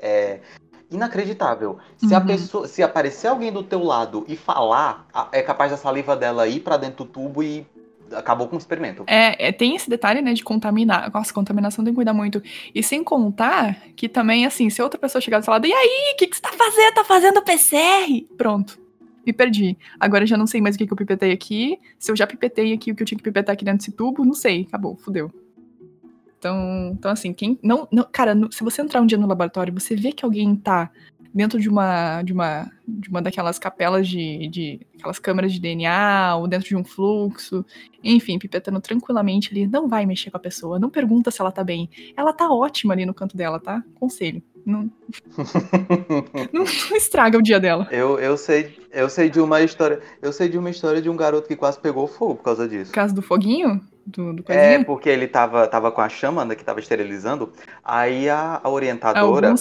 [0.00, 0.40] é,
[0.90, 1.78] inacreditável.
[1.96, 2.16] Se uhum.
[2.16, 6.48] a pessoa, se aparecer alguém do teu lado e falar, é capaz da saliva dela
[6.48, 7.64] ir para dentro do tubo e
[8.10, 9.04] acabou com o experimento.
[9.06, 11.08] É, é, tem esse detalhe, né, de contaminar.
[11.14, 12.42] Nossa, contaminação tem que cuidar muito.
[12.74, 16.12] E sem contar que também, assim, se outra pessoa chegar do seu lado, e aí,
[16.14, 16.94] o que, que você tá fazendo?
[16.94, 18.26] Tá fazendo PCR?
[18.36, 18.85] Pronto
[19.26, 19.76] me perdi.
[19.98, 21.78] Agora já não sei mais o que, que eu pipetei aqui.
[21.98, 24.24] Se eu já pipetei aqui o que eu tinha que pipetar aqui dentro desse tubo,
[24.24, 24.62] não sei.
[24.68, 25.30] Acabou, fudeu.
[26.38, 27.58] Então, então assim, quem.
[27.62, 30.90] Não, não, cara, se você entrar um dia no laboratório você vê que alguém tá
[31.36, 32.22] dentro de uma.
[32.22, 32.70] de uma.
[32.88, 34.48] de uma daquelas capelas de.
[34.48, 37.64] de aquelas câmeras de DNA, ou dentro de um fluxo,
[38.02, 41.62] enfim, pipetando tranquilamente ali, não vai mexer com a pessoa, não pergunta se ela tá
[41.62, 41.90] bem.
[42.16, 43.82] Ela tá ótima ali no canto dela, tá?
[43.94, 44.42] Conselho.
[44.64, 44.90] Não,
[46.52, 47.86] não, não, estraga o dia dela.
[47.92, 50.00] Eu, eu, sei, eu sei de uma história.
[50.20, 52.90] Eu sei de uma história de um garoto que quase pegou fogo por causa disso.
[52.90, 53.80] Por causa do foguinho?
[54.04, 57.52] Do, do é, porque ele tava, tava com a chama né, que tava esterilizando.
[57.84, 59.54] Aí a, a orientadora.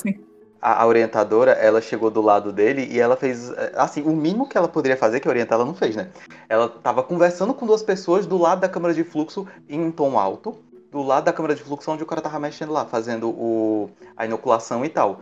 [0.66, 3.52] A, a, orientadora, ela chegou do lado dele e ela fez.
[3.76, 6.10] Assim, o mínimo que ela poderia fazer, que a orientada não fez, né?
[6.50, 10.18] Ela tava conversando com duas pessoas do lado da câmara de fluxo em um tom
[10.18, 10.58] alto
[10.92, 14.26] do lado da câmara de fluxo onde o cara tava mexendo lá, fazendo o, a
[14.26, 15.20] inoculação e tal.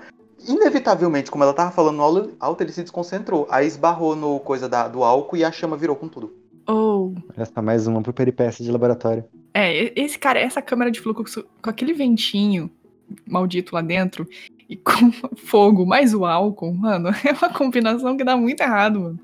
[0.48, 3.48] Inevitavelmente, como ela tava falando no alto, ele se desconcentrou.
[3.50, 6.32] Aí esbarrou no coisa da, do álcool e a chama virou com tudo.
[6.70, 7.12] Oh.
[7.36, 9.26] Essa mais uma pro peripécia de laboratório.
[9.54, 12.70] É, esse cara, essa câmara de fluxo com aquele ventinho
[13.28, 14.28] maldito lá dentro,
[14.70, 19.20] e com fogo mais o álcool, mano, é uma combinação que dá muito errado, mano.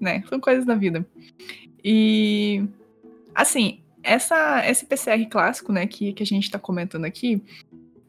[0.00, 0.22] Né?
[0.28, 1.06] São coisas da vida.
[1.82, 2.64] E
[3.34, 7.42] assim, essa esse PCR clássico, né, que, que a gente tá comentando aqui,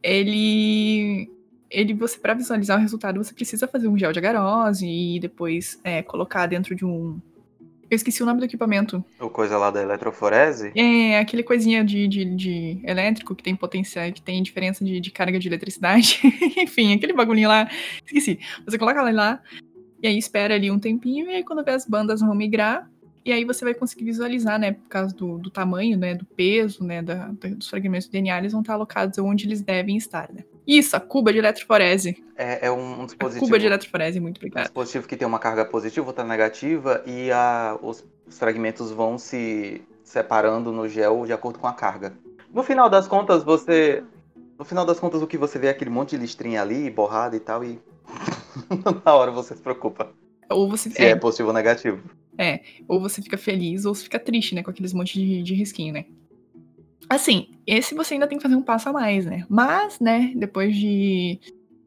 [0.04, 1.30] ele
[1.70, 5.80] ele você para visualizar o resultado, você precisa fazer um gel de agarose e depois
[5.84, 7.20] é, colocar dentro de um
[7.90, 9.04] eu esqueci o nome do equipamento.
[9.20, 10.72] O coisa lá da eletroforese?
[10.76, 15.12] É, aquele coisinha de, de, de elétrico que tem potencial, que tem diferença de, de
[15.12, 16.20] carga de eletricidade.
[16.58, 17.70] Enfim, aquele bagulhinho lá.
[18.06, 18.40] Esqueci.
[18.66, 19.42] Você coloca ela lá,
[20.02, 22.90] e aí espera ali um tempinho, e aí quando vê as bandas vão migrar,
[23.24, 26.84] e aí você vai conseguir visualizar, né, por causa do, do tamanho, né, do peso,
[26.84, 30.44] né, da, dos fragmentos do DNA, eles vão estar alocados onde eles devem estar, né.
[30.68, 32.24] Isso, a cuba de eletroforese.
[32.36, 33.46] É, é um, dispositivo...
[33.46, 34.64] A cuba de eletroforese, muito obrigado.
[34.64, 39.18] Um dispositivo que tem uma carga positiva, outra negativa, e a, os, os fragmentos vão
[39.18, 42.14] se separando no gel de acordo com a carga.
[42.54, 44.04] No final das contas, você...
[44.58, 47.36] No final das contas, o que você vê é aquele monte de listrinha ali, borrada
[47.36, 47.80] e tal, e
[49.04, 50.10] na hora você se preocupa.
[50.50, 50.90] Ou você...
[50.90, 52.02] Se é, é positivo ou negativo.
[52.38, 54.64] É, ou você fica feliz ou você fica triste, né?
[54.64, 56.06] Com aqueles monte de, de risquinho, né?
[57.10, 59.46] Assim, esse você ainda tem que fazer um passo a mais, né?
[59.50, 61.40] Mas, né, depois de.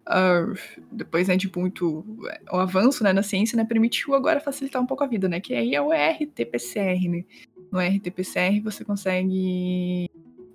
[0.09, 0.55] Uh,
[0.93, 2.05] depois, né, de muito.
[2.51, 5.41] O avanço né, na ciência, né, permitiu agora facilitar um pouco a vida, né?
[5.41, 7.25] Que aí é o RT-PCR, né?
[7.71, 10.09] No RT-PCR você consegue.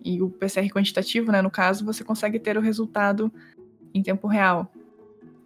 [0.05, 3.31] E o PCR quantitativo, né, no caso, você consegue ter o resultado
[3.93, 4.71] em tempo real.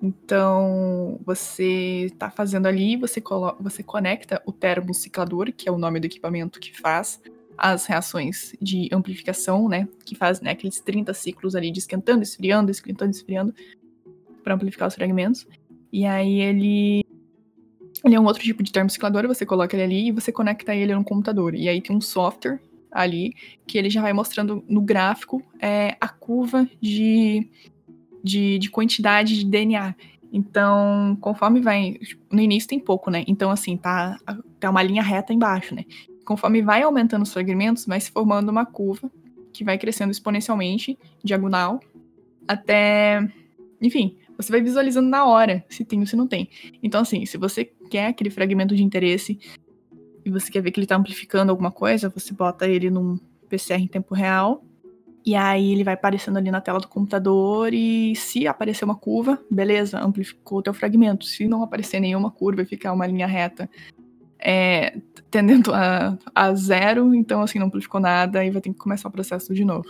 [0.01, 3.21] Então, você está fazendo ali, você,
[3.59, 7.19] você conecta o termociclador, que é o nome do equipamento que faz
[7.57, 9.87] as reações de amplificação, né?
[10.05, 13.53] Que faz né, aqueles 30 ciclos ali de esquentando, esfriando, esquentando, esfriando,
[14.43, 15.47] para amplificar os fragmentos.
[15.91, 17.03] E aí ele.
[18.05, 20.93] Ele é um outro tipo de termociclador, você coloca ele ali e você conecta ele
[20.93, 21.55] no computador.
[21.55, 22.59] E aí tem um software
[22.91, 23.33] ali
[23.65, 27.49] que ele já vai mostrando no gráfico é, a curva de
[28.23, 29.95] de, de quantidade de DNA.
[30.31, 31.95] Então, conforme vai.
[32.31, 33.23] No início tem pouco, né?
[33.27, 34.19] Então, assim, tá,
[34.59, 35.85] tá uma linha reta embaixo, né?
[36.27, 39.09] Conforme vai aumentando os fragmentos, vai se formando uma curva
[39.53, 41.79] que vai crescendo exponencialmente, diagonal,
[42.45, 43.25] até.
[43.81, 46.49] Enfim, você vai visualizando na hora se tem ou se não tem.
[46.83, 49.39] Então, assim, se você quer aquele fragmento de interesse
[50.25, 53.81] e você quer ver que ele está amplificando alguma coisa, você bota ele num PCR
[53.81, 54.61] em tempo real
[55.25, 59.41] e aí ele vai aparecendo ali na tela do computador e se aparecer uma curva,
[59.49, 61.25] beleza, amplificou o teu fragmento.
[61.25, 63.69] Se não aparecer nenhuma curva e ficar uma linha reta
[64.39, 64.97] é,
[65.29, 69.11] tendendo a, a zero, então assim, não amplificou nada e vai ter que começar o
[69.11, 69.89] processo de novo.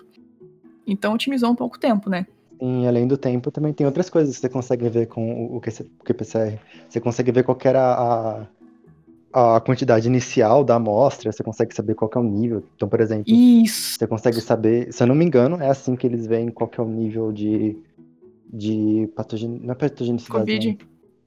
[0.86, 2.26] Então otimizou um pouco o tempo, né?
[2.60, 6.60] E além do tempo, também tem outras coisas que você consegue ver com o QPCR.
[6.90, 8.48] Você consegue ver qual era
[9.32, 12.64] a, a quantidade inicial da amostra, você consegue saber qual é o nível.
[12.76, 14.00] Então, por exemplo, Isso.
[14.00, 16.82] você consegue saber, se eu não me engano, é assim que eles veem qual é
[16.82, 17.78] o nível de,
[18.52, 20.40] de patogenia, não é patogenicidade.
[20.40, 20.68] Covid.
[20.70, 20.78] Né?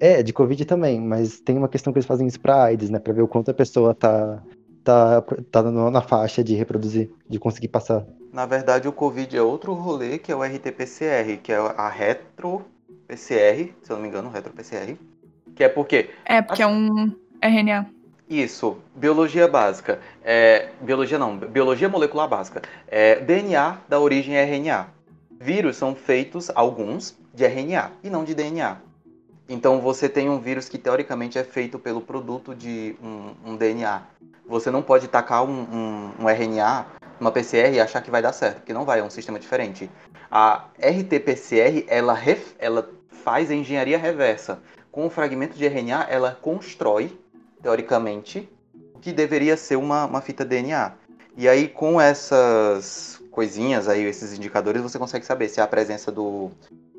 [0.01, 2.99] É, de Covid também, mas tem uma questão que eles fazem isso pra AIDS, né,
[2.99, 4.43] pra ver o quanto a pessoa tá,
[4.83, 8.07] tá, tá na faixa de reproduzir, de conseguir passar.
[8.33, 13.75] Na verdade, o Covid é outro rolê, que é o RT-PCR, que é a retro-PCR,
[13.83, 14.97] se eu não me engano, retro-PCR,
[15.55, 16.09] que é porque...
[16.25, 17.87] É, porque é um RNA.
[18.29, 19.99] Isso, biologia básica.
[20.25, 22.63] É, biologia não, biologia molecular básica.
[22.87, 24.87] É, DNA da origem RNA.
[25.39, 28.77] Vírus são feitos, alguns, de RNA e não de DNA.
[29.53, 34.01] Então você tem um vírus que teoricamente é feito pelo produto de um, um DNA.
[34.47, 36.87] Você não pode tacar um, um, um, RNA,
[37.19, 39.91] uma PCR e achar que vai dar certo, porque não vai, é um sistema diferente.
[40.31, 42.89] A RT-PCR, ela, ref, ela
[43.25, 44.61] faz a engenharia reversa.
[44.93, 47.19] Com o fragmento de RNA, ela constrói
[47.61, 48.49] teoricamente,
[48.95, 50.93] o que deveria ser uma, uma fita DNA.
[51.37, 56.13] E aí, com essas coisinhas aí, esses indicadores, você consegue saber se há a presença
[56.13, 56.53] do,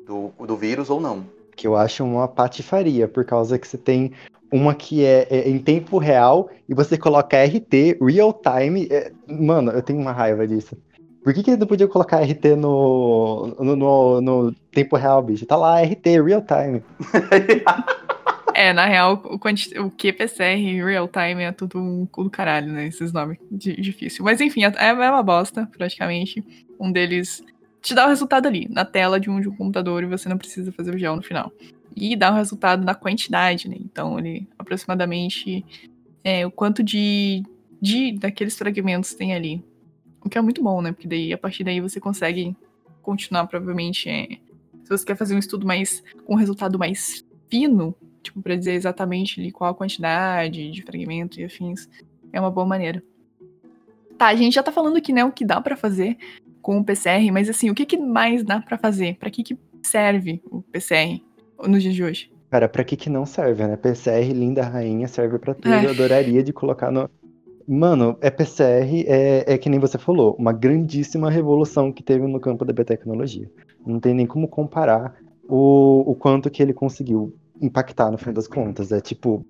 [0.04, 1.26] do, do vírus ou não.
[1.54, 4.12] Que eu acho uma patifaria, por causa que você tem
[4.52, 8.86] uma que é, é, em tempo real e você coloca RT, real time.
[8.90, 10.76] É, mano, eu tenho uma raiva disso.
[11.24, 15.46] Por que, que não podia colocar RT no, no, no, no tempo real, bicho?
[15.46, 16.82] Tá lá, RT, real time.
[18.54, 22.86] É, na real, o, o QPCR real time é tudo um cu do caralho, né?
[22.86, 24.24] Esses nomes difícil.
[24.24, 26.44] Mas enfim, é, é uma bosta, praticamente.
[26.78, 27.42] Um deles
[27.82, 30.38] te dá o resultado ali, na tela de um, de um computador, e você não
[30.38, 31.52] precisa fazer o gel no final.
[31.94, 33.76] E dá o resultado na quantidade, né?
[33.80, 35.64] Então, ele aproximadamente
[36.22, 37.42] é, o quanto de,
[37.80, 39.62] de daqueles fragmentos tem ali.
[40.24, 40.92] O que é muito bom, né?
[40.92, 42.56] Porque daí, a partir daí, você consegue
[43.02, 44.08] continuar, provavelmente.
[44.08, 44.28] É,
[44.84, 48.74] se você quer fazer um estudo mais com um resultado mais fino, tipo, para dizer
[48.74, 51.88] exatamente ali qual a quantidade de fragmento e afins,
[52.32, 53.02] é uma boa maneira.
[54.16, 56.16] Tá, a gente já tá falando aqui, né, o que dá para fazer
[56.62, 59.16] com o PCR, mas assim, o que, que mais dá para fazer?
[59.18, 61.20] Para que, que serve o PCR
[61.66, 62.32] nos dias de hoje?
[62.50, 63.76] Cara, pra que que não serve, né?
[63.76, 65.72] PCR, linda rainha, serve pra tudo.
[65.72, 65.84] É.
[65.84, 67.10] Eu adoraria de colocar no.
[67.66, 72.40] Mano, é PCR, é, é que nem você falou, uma grandíssima revolução que teve no
[72.40, 73.50] campo da biotecnologia.
[73.86, 75.14] Não tem nem como comparar
[75.48, 78.92] o, o quanto que ele conseguiu impactar no fim das contas.
[78.92, 79.46] É tipo,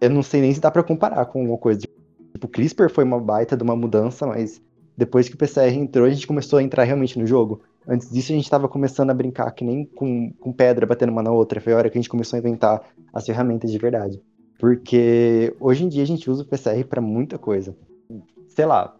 [0.00, 1.80] eu não sei nem se dá pra comparar com alguma coisa.
[1.80, 4.62] Tipo, o CRISPR foi uma baita de uma mudança, mas
[4.98, 7.60] depois que o PCR entrou, a gente começou a entrar realmente no jogo.
[7.86, 11.22] Antes disso, a gente tava começando a brincar que nem com, com pedra batendo uma
[11.22, 11.60] na outra.
[11.60, 12.82] Foi a hora que a gente começou a inventar
[13.14, 14.20] as ferramentas de verdade.
[14.58, 17.76] Porque hoje em dia a gente usa o PCR pra muita coisa.
[18.48, 18.92] Sei lá,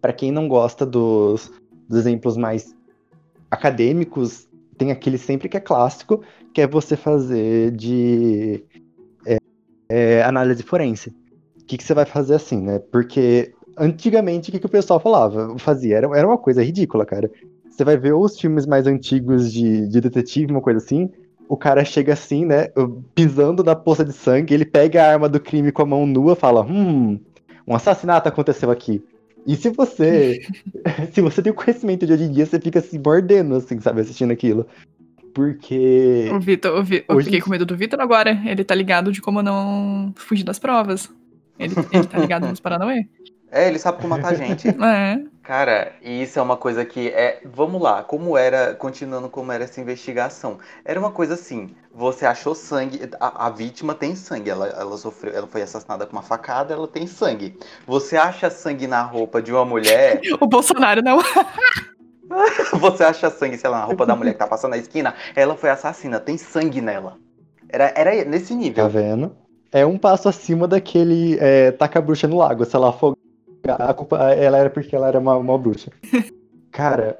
[0.00, 1.52] pra quem não gosta dos,
[1.86, 2.74] dos exemplos mais
[3.50, 4.48] acadêmicos,
[4.78, 6.22] tem aquele sempre que é clássico,
[6.54, 8.64] que é você fazer de
[9.26, 9.36] é,
[9.90, 11.10] é, análise forense.
[11.60, 12.78] O que, que você vai fazer assim, né?
[12.78, 15.58] Porque antigamente o que, que o pessoal falava?
[15.58, 17.30] Fazia, era, era uma coisa ridícula, cara.
[17.68, 21.10] Você vai ver os filmes mais antigos de, de detetive, uma coisa assim,
[21.48, 22.68] o cara chega assim, né,
[23.14, 26.34] pisando na poça de sangue, ele pega a arma do crime com a mão nua,
[26.34, 27.18] fala, hum,
[27.66, 29.02] um assassinato aconteceu aqui.
[29.46, 30.40] E se você,
[31.12, 34.00] se você tem o conhecimento de hoje em dia, você fica se mordendo, assim, sabe,
[34.00, 34.66] assistindo aquilo.
[35.32, 36.30] Porque...
[36.34, 38.42] O Vitor, o Vi- eu fiquei com medo do Vitor agora.
[38.44, 41.08] Ele tá ligado de como não fugir das provas.
[41.58, 43.06] Ele, ele tá ligado nos Paranauê?
[43.50, 44.68] É, ele sabe como matar gente.
[44.82, 45.18] É.
[45.42, 47.40] Cara, e isso é uma coisa que é.
[47.46, 48.74] Vamos lá, como era.
[48.74, 50.58] Continuando como era essa investigação.
[50.84, 53.08] Era uma coisa assim: você achou sangue.
[53.18, 54.50] A, a vítima tem sangue.
[54.50, 55.32] Ela, ela sofreu.
[55.34, 57.58] Ela foi assassinada com uma facada, ela tem sangue.
[57.86, 60.20] Você acha sangue na roupa de uma mulher.
[60.38, 61.18] O Bolsonaro não.
[62.78, 65.14] você acha sangue, sei lá, na roupa da mulher que tá passando na esquina.
[65.34, 67.16] Ela foi assassina, tem sangue nela.
[67.70, 68.88] Era, era nesse Tá nível.
[68.90, 69.36] vendo?
[69.72, 72.64] É um passo acima daquele é, taca a bruxa no lago.
[72.64, 73.16] Se ela afogar,
[73.74, 75.90] a culpa ela era porque ela era uma, uma bruxa.
[76.70, 77.18] Cara,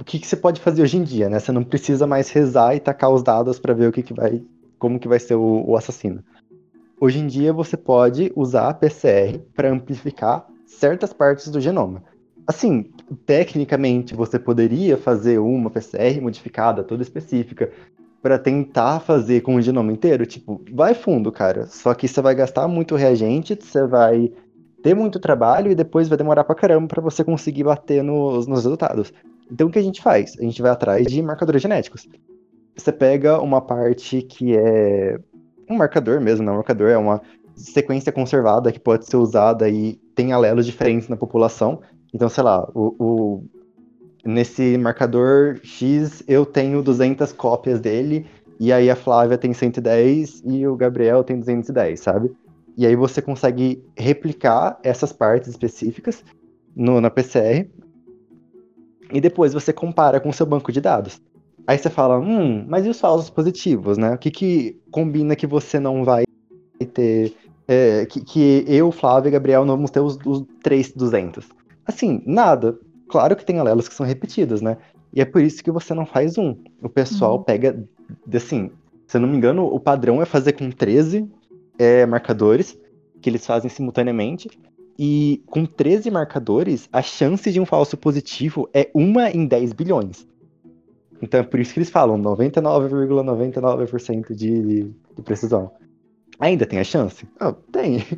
[0.00, 1.38] o que, que você pode fazer hoje em dia, né?
[1.38, 4.42] Você não precisa mais rezar e tacar os dados pra ver o que, que vai.
[4.78, 6.22] como que vai ser o, o assassino.
[7.00, 12.02] Hoje em dia você pode usar a PCR para amplificar certas partes do genoma.
[12.46, 12.90] Assim,
[13.26, 17.70] tecnicamente você poderia fazer uma PCR modificada, toda específica,
[18.22, 21.66] para tentar fazer com o genoma inteiro, tipo, vai fundo, cara.
[21.66, 24.32] Só que você vai gastar muito reagente, você vai
[24.86, 28.62] ter muito trabalho e depois vai demorar pra caramba pra você conseguir bater nos, nos
[28.62, 29.12] resultados.
[29.50, 30.38] Então o que a gente faz?
[30.38, 32.06] A gente vai atrás de marcadores genéticos.
[32.76, 35.18] Você pega uma parte que é
[35.68, 37.20] um marcador mesmo, não é um marcador, é uma
[37.56, 41.80] sequência conservada que pode ser usada e tem alelos diferentes na população.
[42.14, 43.44] Então, sei lá, o, o-
[44.24, 48.24] nesse marcador X eu tenho 200 cópias dele,
[48.60, 52.30] e aí a Flávia tem 110 e o Gabriel tem 210, sabe?
[52.76, 56.22] E aí você consegue replicar essas partes específicas
[56.74, 57.70] no, na PCR,
[59.12, 61.20] e depois você compara com o seu banco de dados.
[61.66, 64.14] Aí você fala, hum, mas e os falsos positivos, né?
[64.14, 66.24] O que, que combina que você não vai
[66.92, 67.34] ter.
[67.66, 71.48] é, que, que eu, Flávio e Gabriel não vamos ter os, os três 200?
[71.84, 72.78] Assim, nada.
[73.08, 74.76] Claro que tem alelos que são repetidos, né?
[75.14, 76.56] E é por isso que você não faz um.
[76.82, 77.42] O pessoal Uhum.
[77.44, 77.84] pega,
[78.34, 78.70] assim,
[79.06, 81.28] se eu não me engano, o padrão é fazer com 13
[81.78, 82.76] é, marcadores,
[83.20, 84.48] que eles fazem simultaneamente.
[84.98, 90.26] E com 13 marcadores, a chance de um falso positivo é uma em 10 bilhões.
[91.20, 95.70] Então é por isso que eles falam 99,99% de, de precisão.
[96.38, 97.26] Ainda tem a chance?
[97.40, 98.02] Ah, tem.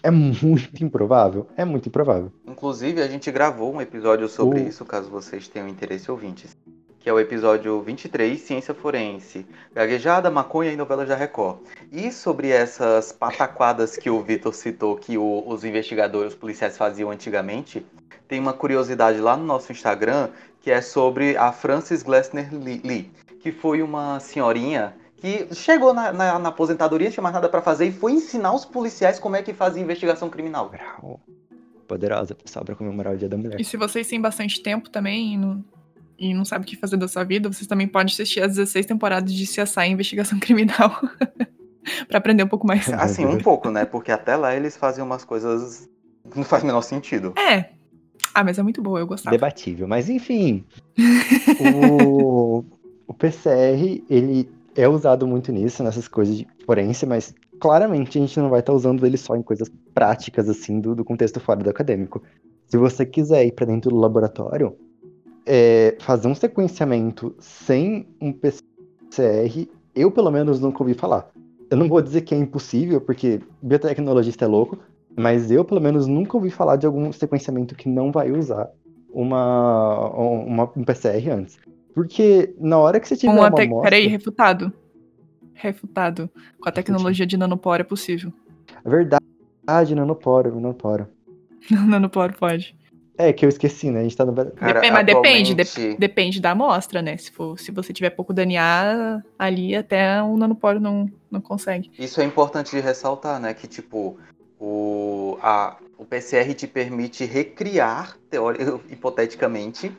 [0.00, 1.48] É muito improvável.
[1.56, 2.30] É muito improvável.
[2.46, 6.56] Inclusive, a gente gravou um episódio sobre O- isso, caso vocês tenham interesse ouvintes.
[7.00, 11.58] Que é o episódio 23, Ciência Forense, Gaguejada, Maconha e Novelas da Record.
[11.92, 17.10] E sobre essas pataquadas que o Vitor citou que o- os investigadores, os policiais faziam
[17.10, 17.86] antigamente,
[18.26, 20.28] tem uma curiosidade lá no nosso Instagram
[20.60, 26.38] que é sobre a Frances Glessner Lee, que foi uma senhorinha que chegou na, na-
[26.38, 29.52] na aposentadoria, tinha mais nada pra fazer e foi ensinar os policiais como é que
[29.54, 30.70] fazia investigação criminal.
[31.86, 33.58] Poderosa, pessoal, pra comemorar o Dia da Mulher.
[33.60, 35.64] E se vocês têm bastante tempo também não,
[36.18, 38.86] e não sabem o que fazer da sua vida, vocês também podem assistir as 16
[38.86, 41.00] temporadas de CSI Investigação Criminal.
[42.08, 42.88] pra aprender um pouco mais.
[42.92, 43.84] Assim, um pouco, né?
[43.84, 45.88] Porque até lá eles faziam umas coisas
[46.30, 47.32] que não faz o menor sentido.
[47.38, 47.70] É.
[48.34, 49.34] Ah, mas é muito boa, eu gostava.
[49.34, 49.86] Debatível.
[49.88, 50.64] Mas enfim.
[51.60, 52.64] o,
[53.06, 58.38] o PCR, ele é usado muito nisso, nessas coisas de forense, mas claramente a gente
[58.38, 61.70] não vai estar usando ele só em coisas práticas, assim, do, do contexto fora do
[61.70, 62.22] acadêmico.
[62.66, 64.76] Se você quiser ir para dentro do laboratório,
[65.48, 71.30] é, fazer um sequenciamento sem um PCR, eu pelo menos nunca ouvi falar.
[71.70, 74.78] Eu não vou dizer que é impossível, porque biotecnologista é louco,
[75.16, 78.70] mas eu pelo menos nunca ouvi falar de algum sequenciamento que não vai usar
[79.10, 81.58] uma, uma um PCR antes.
[81.94, 83.62] Porque na hora que você tiver uma te...
[83.62, 83.90] amostra...
[83.90, 84.72] Peraí, refutado.
[85.54, 86.30] Refutado.
[86.60, 88.32] Com a tecnologia de nanoporo é possível.
[88.84, 91.08] É verdade, nanoporo, nanoporo.
[91.88, 92.77] nanoporo pode.
[93.18, 93.98] É, que eu esqueci, né?
[93.98, 94.32] A gente tá no...
[94.32, 97.16] Cara, Dep- mas depende, dep- depende da amostra, né?
[97.16, 101.90] Se, for, se você tiver pouco DNA ali, até um nanoporo não, não consegue.
[101.98, 103.52] Isso é importante de ressaltar, né?
[103.54, 104.16] Que tipo,
[104.60, 109.92] o, a, o PCR te permite recriar, teori, hipoteticamente,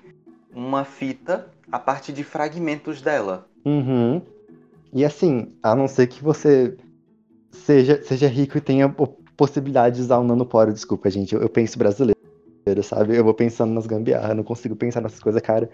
[0.54, 3.46] uma fita a partir de fragmentos dela.
[3.66, 4.22] Uhum.
[4.94, 6.76] E assim, a não ser que você
[7.52, 11.36] seja, seja rico e tenha po- possibilidade de usar um nanoporo, desculpa, gente.
[11.36, 12.19] Eu, eu penso brasileiro,
[12.84, 13.16] sabe?
[13.16, 15.70] Eu vou pensando nas gambiarras, eu não consigo pensar nessas coisas, cara.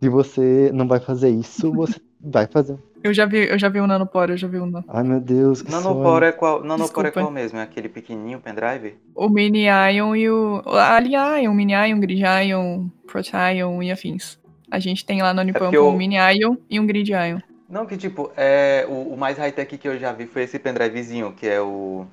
[0.00, 2.76] Se você não vai fazer isso, você vai fazer.
[3.02, 4.70] Eu já vi, eu já vi um nanoporo, eu já vi um.
[4.88, 6.24] Ai, meu Deus, que Nanoporo sonho.
[6.24, 6.64] é qual?
[6.64, 7.12] Nanoporo é Desculpa.
[7.12, 7.58] qual mesmo?
[7.58, 8.94] É aquele pequenininho pendrive?
[9.14, 10.62] O Mini Ion e o.
[10.66, 14.38] Ali Ion, Mini Ion, Grid Ion, Protion e afins.
[14.70, 17.38] A gente tem lá no Unipampa porque eu- um Mini Ion e um Grid Ion.
[17.68, 21.32] Não, que tipo, é, o, o mais high-tech que eu já vi foi esse pendrivezinho,
[21.32, 22.06] que é o.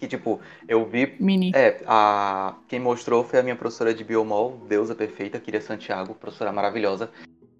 [0.00, 1.14] Que tipo, eu vi.
[1.20, 1.52] Mini.
[1.54, 6.50] É, a, quem mostrou foi a minha professora de Biomol, deusa perfeita, Kiria Santiago, professora
[6.50, 7.10] maravilhosa.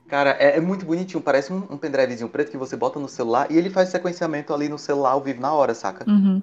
[0.09, 3.47] Cara, é, é muito bonitinho, parece um, um pendrivezinho preto que você bota no celular
[3.51, 6.11] e ele faz sequenciamento ali no celular ao vivo na hora, saca?
[6.11, 6.41] Uhum.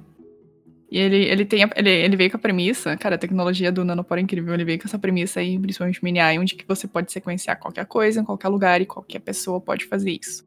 [0.90, 3.84] E ele, ele tem a- ele, ele veio com a premissa, cara, a tecnologia do
[3.84, 6.88] nanoporo é incrível, ele veio com essa premissa aí, principalmente Mini Ion, de que você
[6.88, 10.46] pode sequenciar qualquer coisa em qualquer lugar e qualquer pessoa pode fazer isso.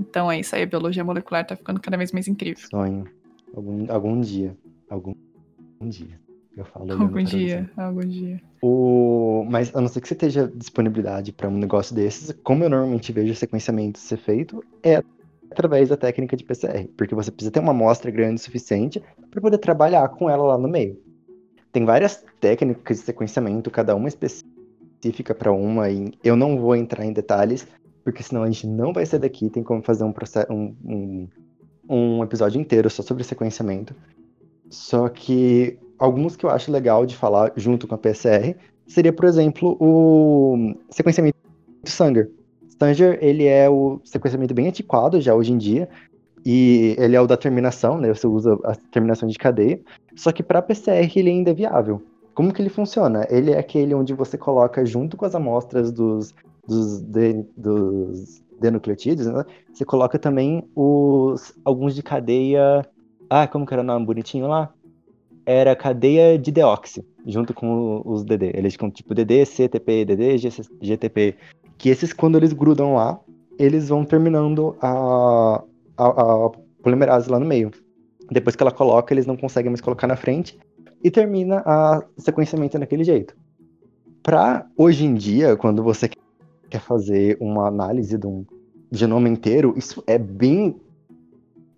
[0.00, 2.66] Então é isso aí, a biologia molecular tá ficando cada vez mais incrível.
[2.68, 3.06] Sonho.
[3.54, 4.56] Algum, algum dia.
[4.88, 5.14] Algum,
[5.88, 6.20] dia.
[6.56, 8.40] Eu falo Algum dia, algum dia.
[8.62, 9.44] O...
[9.48, 13.12] Mas a não ser que você esteja disponibilidade para um negócio desses, como eu normalmente
[13.12, 15.02] vejo o sequenciamento ser feito, é
[15.50, 19.40] através da técnica de PCR, porque você precisa ter uma amostra grande o suficiente para
[19.40, 20.98] poder trabalhar com ela lá no meio.
[21.72, 27.04] Tem várias técnicas de sequenciamento, cada uma específica para uma, e eu não vou entrar
[27.04, 27.66] em detalhes,
[28.02, 31.28] porque senão a gente não vai sair daqui, tem como fazer um, processo, um, um,
[31.88, 33.94] um episódio inteiro só sobre sequenciamento.
[34.70, 38.56] Só que alguns que eu acho legal de falar junto com a PCR
[38.86, 41.36] seria, por exemplo, o sequenciamento
[41.84, 42.30] Sanger.
[42.78, 45.88] Sanger, ele é o sequenciamento bem antiquado já hoje em dia,
[46.44, 48.08] e ele é o da terminação, né?
[48.08, 49.80] Você usa a terminação de cadeia.
[50.14, 52.00] Só que para PCR ele ainda é viável.
[52.34, 53.26] Como que ele funciona?
[53.28, 56.32] Ele é aquele onde você coloca junto com as amostras dos,
[56.68, 59.44] dos, de, dos denucleotídeos, né?
[59.72, 62.86] Você coloca também os alguns de cadeia.
[63.28, 64.72] Ah, como que era o nome bonitinho lá?
[65.44, 68.52] Era cadeia de deoxi, junto com os DD.
[68.54, 70.38] Eles ficam tipo DD, CTP, DD,
[70.80, 71.36] GTP.
[71.78, 73.20] Que esses, quando eles grudam lá,
[73.58, 75.62] eles vão terminando a,
[75.96, 76.50] a, a
[76.82, 77.70] polimerase lá no meio.
[78.30, 80.58] Depois que ela coloca, eles não conseguem mais colocar na frente
[81.02, 83.36] e termina a sequenciamento daquele jeito.
[84.22, 86.10] Para hoje em dia, quando você
[86.68, 88.44] quer fazer uma análise de um
[88.90, 90.80] genoma inteiro, isso é bem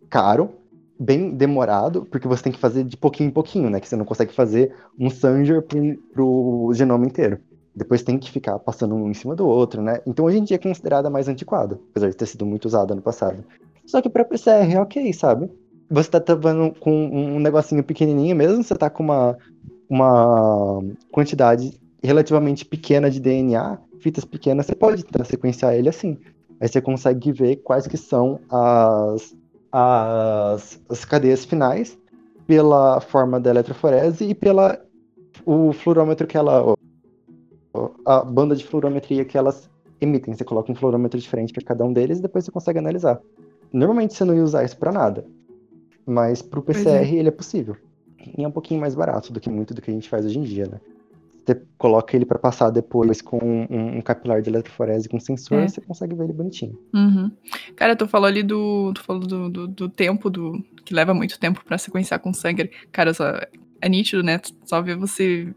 [0.08, 0.50] caro,
[0.98, 3.80] bem demorado, porque você tem que fazer de pouquinho em pouquinho, né?
[3.80, 7.38] Que você não consegue fazer um Sanger pro, pro genoma inteiro.
[7.74, 10.00] Depois tem que ficar passando um em cima do outro, né?
[10.04, 13.00] Então hoje em dia é considerada mais antiquada, apesar de ter sido muito usada no
[13.00, 13.44] passado.
[13.86, 15.48] Só que para PCR é ok, sabe?
[15.88, 19.38] Você tá trabalhando com um negocinho pequenininho mesmo, você tá com uma,
[19.88, 20.82] uma
[21.12, 26.18] quantidade relativamente pequena de DNA, fitas pequenas, você pode sequenciar ele assim.
[26.60, 29.34] Aí você consegue ver quais que são as,
[29.72, 31.98] as, as cadeias finais
[32.46, 34.80] pela forma da eletroforese e pela
[35.44, 36.74] o fluorômetro que ela
[38.04, 40.34] a banda de fluorometria que elas emitem.
[40.34, 43.20] Você coloca um fluorômetro diferente para cada um deles e depois você consegue analisar.
[43.72, 45.24] Normalmente você não ia usar isso para nada,
[46.06, 47.18] mas pro Pois PCR é.
[47.18, 47.76] ele é possível.
[48.36, 50.38] E é um pouquinho mais barato do que muito do que a gente faz hoje
[50.38, 50.80] em dia, né?
[51.48, 55.68] Você coloca ele para passar depois com um, um capilar de eletroforese com sensor, É.
[55.68, 56.78] você consegue ver ele bonitinho.
[56.94, 57.30] Uhum.
[57.74, 58.92] Cara, tu falou ali do.
[58.94, 60.62] Tu falou do, do, do tempo, do.
[60.84, 62.70] Que leva muito tempo pra sequenciar com sangue.
[62.92, 63.40] Cara, só,
[63.80, 64.38] é nítido, né?
[64.66, 65.48] Só ver você.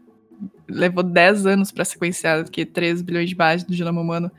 [0.66, 4.30] Levou 10 anos pra sequenciar que 3 bilhões de bases do genoma humano.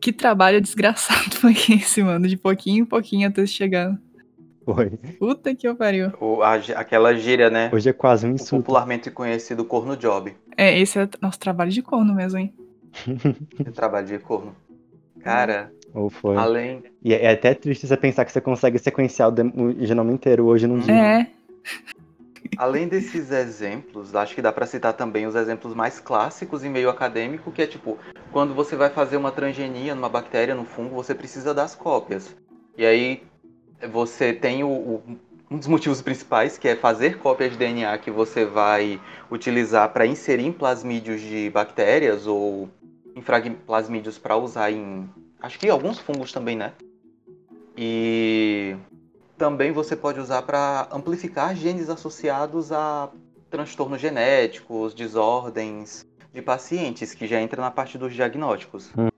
[0.00, 2.28] Que trabalho desgraçado foi esse, mano.
[2.28, 3.98] De pouquinho em pouquinho até chegar.
[4.74, 4.90] Foi.
[5.18, 6.12] Puta que eu pariu.
[6.20, 7.70] O, a aquela gíria, né?
[7.72, 8.64] Hoje é quase um O insulto.
[8.64, 10.36] popularmente conhecido corno job.
[10.56, 12.52] É, esse é nosso trabalho de corno mesmo, hein?
[13.66, 14.54] O trabalho de corno.
[15.20, 16.36] Cara, Ou foi.
[16.36, 16.82] além.
[17.02, 20.44] E é é até triste você pensar que você consegue sequenciar o, o genoma inteiro
[20.44, 20.94] hoje num dia.
[20.94, 21.26] É.
[22.56, 26.90] Além desses exemplos, acho que dá pra citar também os exemplos mais clássicos em meio
[26.90, 27.96] acadêmico, que é tipo,
[28.32, 32.34] quando você vai fazer uma transgenia numa bactéria, num fungo, você precisa das cópias.
[32.76, 33.22] E aí
[33.86, 35.02] você tem o, o-
[35.50, 39.00] um dos motivos principais, que é fazer cópias de DNA que você vai
[39.30, 42.68] utilizar para inserir em plasmídios de bactérias ou
[43.16, 43.22] em
[43.66, 45.08] plasmídeos para usar em.
[45.40, 46.72] Acho que alguns fungos também, né?
[47.76, 48.76] E
[49.36, 53.08] também você pode usar para amplificar genes associados a
[53.50, 56.04] transtornos genéticos, desordens
[56.34, 58.90] de pacientes, que já entra na parte dos diagnósticos.
[58.98, 59.08] Hum,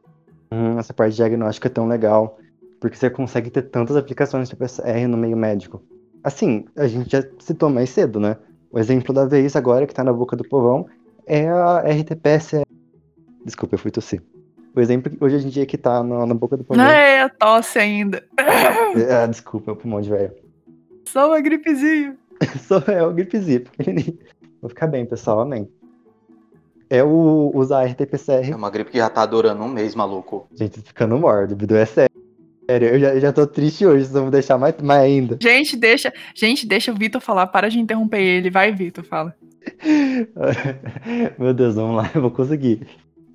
[0.52, 2.38] hum, essa parte diagnóstica é tão legal,
[2.80, 5.82] porque você consegue ter tantas aplicações de PCR no meio médico.
[6.24, 8.36] Assim, a gente já citou mais cedo, né?
[8.72, 10.86] O exemplo da vez agora, que tá na boca do povão,
[11.26, 12.64] é a RT-PCR.
[13.44, 14.22] Desculpa, eu fui tossir.
[14.74, 16.82] O exemplo que hoje a gente que tá na, na boca do povão.
[16.82, 18.24] Não é a tosse ainda.
[18.36, 20.32] É, desculpa, é o pulmão de velho.
[21.04, 22.16] Só uma gripezinha.
[22.66, 24.18] Só é o gripezinho, pequenininho.
[24.62, 25.68] Vou ficar bem, pessoal, amém.
[26.88, 28.50] É o usar RT-PCR.
[28.50, 30.48] É uma gripe que já tá durando um mês, maluco.
[30.52, 32.09] Gente, ficando mórbido, é sério.
[32.68, 35.36] Eu já, eu já tô triste hoje, vocês vão deixar mais, mais ainda.
[35.42, 37.48] Gente, deixa, gente, deixa o Vitor falar.
[37.48, 38.50] Para de interromper ele.
[38.50, 39.34] Vai, Vitor, fala.
[41.38, 42.86] Meu Deus, vamos lá, eu vou conseguir.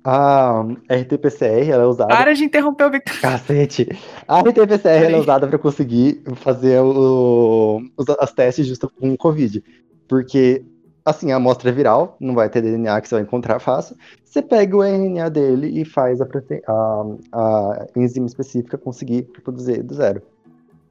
[0.08, 2.14] A RT-PCR ela é usada.
[2.14, 3.20] Para de interromper o Victor.
[3.20, 3.88] Cacete!
[4.28, 9.18] A RT-PCR ela é usada para conseguir fazer o, os as testes justo com o
[9.18, 9.64] Covid.
[10.06, 10.64] Porque,
[11.06, 13.96] assim, a amostra é viral, não vai ter DNA que você vai encontrar fácil.
[14.24, 16.26] Você pega o RNA dele e faz a,
[16.66, 17.02] a,
[17.32, 20.20] a enzima específica conseguir produzir do zero.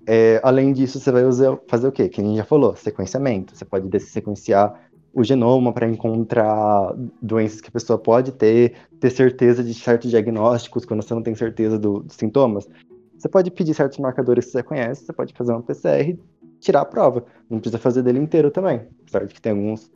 [0.08, 2.08] É, além disso, você vai usar, fazer o quê?
[2.08, 3.58] Que a gente já falou, sequenciamento.
[3.58, 9.64] Você pode sequenciar o genoma para encontrar doenças que a pessoa pode ter, ter certeza
[9.64, 12.70] de certos diagnósticos quando você não tem certeza do, dos sintomas.
[13.18, 16.18] Você pode pedir certos marcadores que você conhece, você pode fazer uma PCR
[16.60, 17.26] tirar a prova.
[17.50, 18.82] Não precisa fazer dele inteiro também.
[19.02, 19.92] Apesar de que tem alguns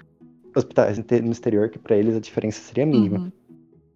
[0.56, 3.20] hospitais no exterior que para eles a diferença seria mínima.
[3.20, 3.32] Uhum.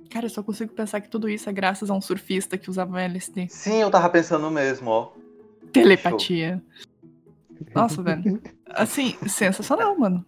[0.10, 3.02] Cara, eu só consigo pensar que tudo isso é graças a um surfista que usava
[3.02, 3.48] LSD.
[3.50, 5.12] Sim, eu tava pensando mesmo, ó.
[5.72, 6.62] Telepatia.
[7.74, 8.40] Nossa, velho.
[8.70, 10.26] Assim, sensacional, mano.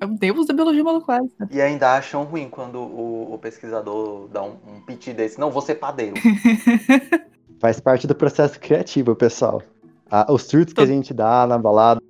[0.00, 1.20] É, o deus da biologia molecular.
[1.22, 1.48] Né?
[1.50, 5.38] E ainda acham ruim quando o, o pesquisador dá um, um piti desse.
[5.38, 6.14] Não, você padeiro.
[7.60, 9.62] Faz parte do processo criativo, pessoal.
[10.10, 12.00] Ah, os surtos que a gente dá na balada,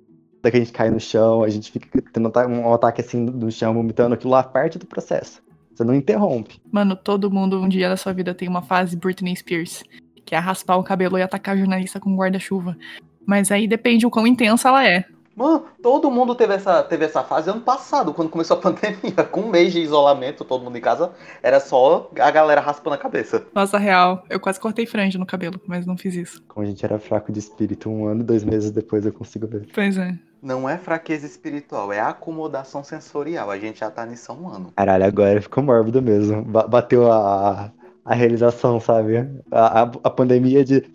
[0.51, 3.73] que a gente cai no chão, a gente fica tendo um ataque assim no chão,
[3.73, 5.41] vomitando aquilo lá, parte do processo.
[5.73, 6.59] Você não interrompe.
[6.71, 9.83] Mano, todo mundo um dia da sua vida tem uma fase Britney Spears,
[10.25, 12.77] que é raspar o cabelo e atacar a jornalista com guarda-chuva.
[13.25, 15.05] Mas aí depende o quão intensa ela é.
[15.35, 19.23] Mano, todo mundo teve essa, teve essa fase ano passado, quando começou a pandemia.
[19.29, 21.11] Com um mês de isolamento, todo mundo em casa,
[21.43, 23.45] era só a galera raspando a cabeça.
[23.53, 24.23] Nossa, real.
[24.29, 26.41] Eu quase cortei franja no cabelo, mas não fiz isso.
[26.47, 29.67] Como a gente era fraco de espírito, um ano, dois meses depois eu consigo ver.
[29.73, 30.17] Pois é.
[30.45, 33.49] Não é fraqueza espiritual, é acomodação sensorial.
[33.49, 34.71] A gente já tá nisso há um ano.
[34.75, 36.43] Caralho, agora ficou mórbido mesmo.
[36.43, 37.71] Bateu a,
[38.05, 39.27] a realização, sabe?
[39.49, 40.85] A, a, a pandemia de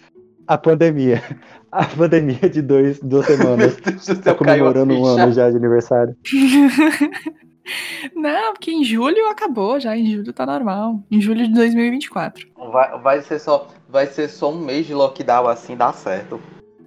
[0.46, 1.20] a pandemia.
[1.72, 3.76] A pandemia de dois, duas semanas.
[4.24, 6.16] tá comemorando um ano já de aniversário.
[8.12, 11.00] Não, porque em julho acabou já, em julho tá normal.
[11.08, 12.48] Em julho de 2024.
[12.72, 16.40] Vai, vai, ser, só, vai ser só um mês de lockdown assim, dá certo.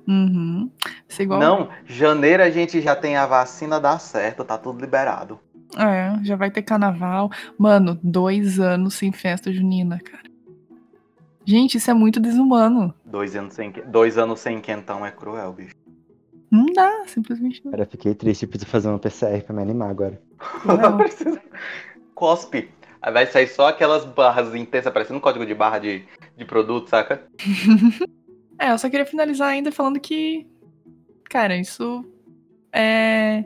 [0.08, 0.70] Uhum.
[1.18, 1.40] Igual...
[1.40, 5.40] Não, janeiro a gente já tem a vacina, dá certo, tá tudo liberado.
[5.78, 7.32] É, já vai ter carnaval.
[7.58, 10.24] Mano, dois anos sem festa junina, cara.
[11.46, 12.94] Gente, isso é muito desumano.
[13.04, 15.76] Dois anos sem, dois anos sem quentão é cruel, bicho.
[16.50, 17.72] Não dá, simplesmente não.
[17.72, 20.22] Cara, fiquei triste, preciso fazer uma PCR pra me animar agora.
[22.14, 22.70] Cospe.
[23.02, 26.06] Aí vai sair só aquelas barras intensas, parecendo um código de barra de,
[26.38, 27.24] de produto, saca?
[28.68, 30.48] é, eu só queria finalizar ainda falando que.
[31.30, 32.06] Cara, isso
[32.72, 33.44] é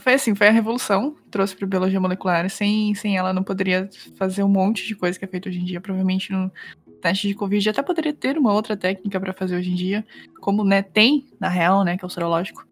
[0.00, 2.48] foi assim, foi a revolução trouxe para biologia molecular.
[2.50, 5.64] Sem, sem ela não poderia fazer um monte de coisa que é feito hoje em
[5.64, 5.80] dia.
[5.80, 6.50] Provavelmente no
[7.00, 10.04] teste de Covid até poderia ter uma outra técnica para fazer hoje em dia,
[10.40, 12.66] como né, tem, na real, né, que é o sorológico.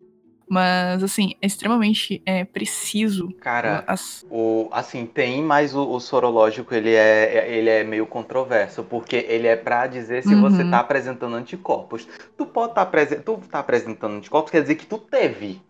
[0.49, 3.33] Mas, assim, é extremamente é, preciso.
[3.41, 4.27] Cara, as...
[4.31, 9.47] o, assim, tem, mas o, o, sorológico, ele é, ele é meio controverso, porque ele
[9.47, 10.43] é para dizer se uhum.
[10.43, 12.07] você tá apresentando anticorpos.
[12.37, 12.85] Tu pode tá,
[13.25, 15.61] tu tá apresentando anticorpos, quer dizer que tu teve,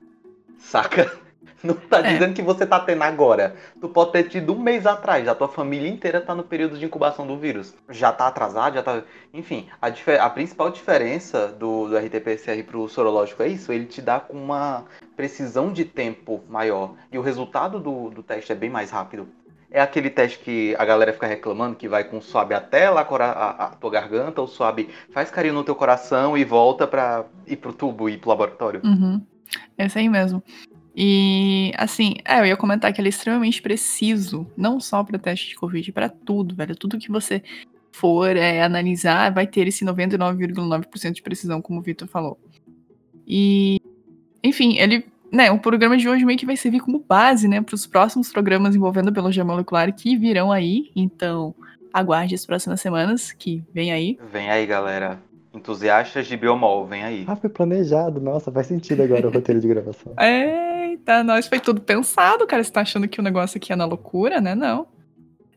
[0.58, 1.23] saca?
[1.66, 2.12] Não tá é.
[2.12, 3.56] dizendo que você tá tendo agora.
[3.80, 6.84] Tu pode ter tido um mês atrás, a tua família inteira tá no período de
[6.84, 7.74] incubação do vírus.
[7.88, 9.02] Já tá atrasado, já tá.
[9.32, 9.88] Enfim, a,
[10.22, 14.84] a principal diferença do, do RT-PCR pro sorológico é isso, ele te dá com uma
[15.16, 16.94] precisão de tempo maior.
[17.10, 19.26] E o resultado do, do teste é bem mais rápido.
[19.70, 23.64] É aquele teste que a galera fica reclamando que vai com suave até lá a,
[23.64, 27.72] a, tua garganta, ou suave faz carinho no teu coração e volta para ir pro
[27.72, 28.80] tubo e ir pro laboratório.
[28.84, 29.20] Uhum.
[29.76, 30.42] Esse aí mesmo.
[30.96, 35.48] E, assim, é, eu ia comentar que ele é extremamente preciso, não só para teste
[35.48, 36.76] de Covid, para tudo, velho.
[36.76, 37.42] Tudo que você
[37.90, 42.38] for é, analisar vai ter esse 99,9% de precisão, como o Vitor falou.
[43.26, 43.80] E,
[44.42, 47.74] enfim, ele, né, o programa de hoje meio que vai servir como base, né, para
[47.74, 50.92] os próximos programas envolvendo biologia molecular que virão aí.
[50.94, 51.54] Então,
[51.92, 54.16] aguarde as próximas semanas, que vem aí.
[54.32, 55.20] Vem aí, galera.
[55.52, 57.24] Entusiastas de biomol, vem aí.
[57.28, 58.20] Ah, foi planejado.
[58.20, 60.12] Nossa, faz sentido agora o roteiro de gravação.
[60.94, 62.62] Eita, nós foi tudo pensado, cara.
[62.62, 64.54] Você tá achando que o negócio aqui é na loucura, né?
[64.54, 64.86] Não.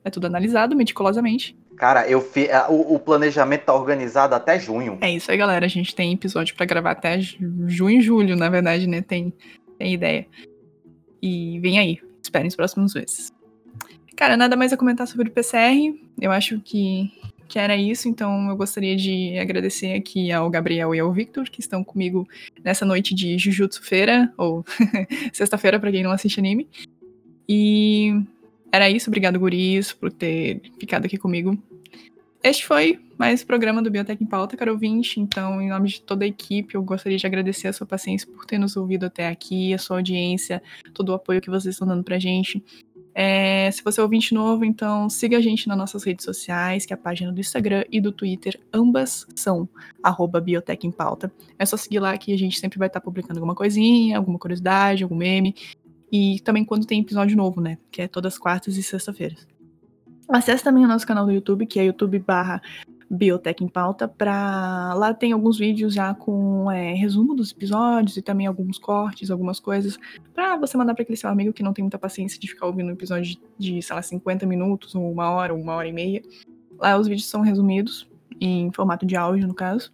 [0.03, 1.55] É tudo analisado meticulosamente.
[1.75, 2.49] Cara, eu fi...
[2.69, 4.97] o, o planejamento tá organizado até junho.
[4.99, 5.65] É isso aí, galera.
[5.65, 9.01] A gente tem episódio para gravar até junho e julho, na verdade, né?
[9.01, 9.31] Tem,
[9.77, 10.25] tem ideia.
[11.21, 11.99] E vem aí.
[12.21, 13.31] Esperem os próximos meses.
[14.15, 15.93] Cara, nada mais a comentar sobre o PCR.
[16.19, 17.11] Eu acho que,
[17.47, 21.59] que era isso, então eu gostaria de agradecer aqui ao Gabriel e ao Victor, que
[21.59, 22.27] estão comigo
[22.63, 24.65] nessa noite de Jujutsu-feira, ou
[25.33, 26.67] sexta-feira para quem não assiste anime.
[27.47, 28.13] E
[28.71, 31.57] era isso, obrigado, Guris, por ter ficado aqui comigo.
[32.43, 35.19] Este foi mais o programa do Biotech em Pauta, caro ouvinte.
[35.19, 38.45] Então, em nome de toda a equipe, eu gostaria de agradecer a sua paciência por
[38.45, 40.61] ter nos ouvido até aqui, a sua audiência,
[40.93, 42.63] todo o apoio que vocês estão dando pra gente.
[43.19, 46.93] É, se você é ouvinte novo, então siga a gente nas nossas redes sociais, que
[46.93, 48.59] é a página do Instagram e do Twitter.
[48.71, 49.67] Ambas são
[50.03, 51.31] arroba Biotech em Pauta.
[51.57, 55.01] É só seguir lá que a gente sempre vai estar publicando alguma coisinha, alguma curiosidade,
[55.01, 55.55] algum meme.
[56.11, 57.79] E também quando tem episódio novo, né?
[57.89, 59.47] Que é todas quartas e sexta-feiras.
[60.29, 62.61] Acesse também o nosso canal do YouTube, que é youtube barra
[63.09, 64.07] Biotech em Pauta.
[64.07, 64.93] Pra...
[64.95, 69.59] Lá tem alguns vídeos já com é, resumo dos episódios e também alguns cortes, algumas
[69.59, 69.97] coisas,
[70.33, 72.87] para você mandar para aquele seu amigo que não tem muita paciência de ficar ouvindo
[72.87, 76.21] um episódio de, sei lá, 50 minutos, ou uma hora, ou uma hora e meia.
[76.79, 78.07] Lá os vídeos são resumidos,
[78.39, 79.91] em formato de áudio, no caso.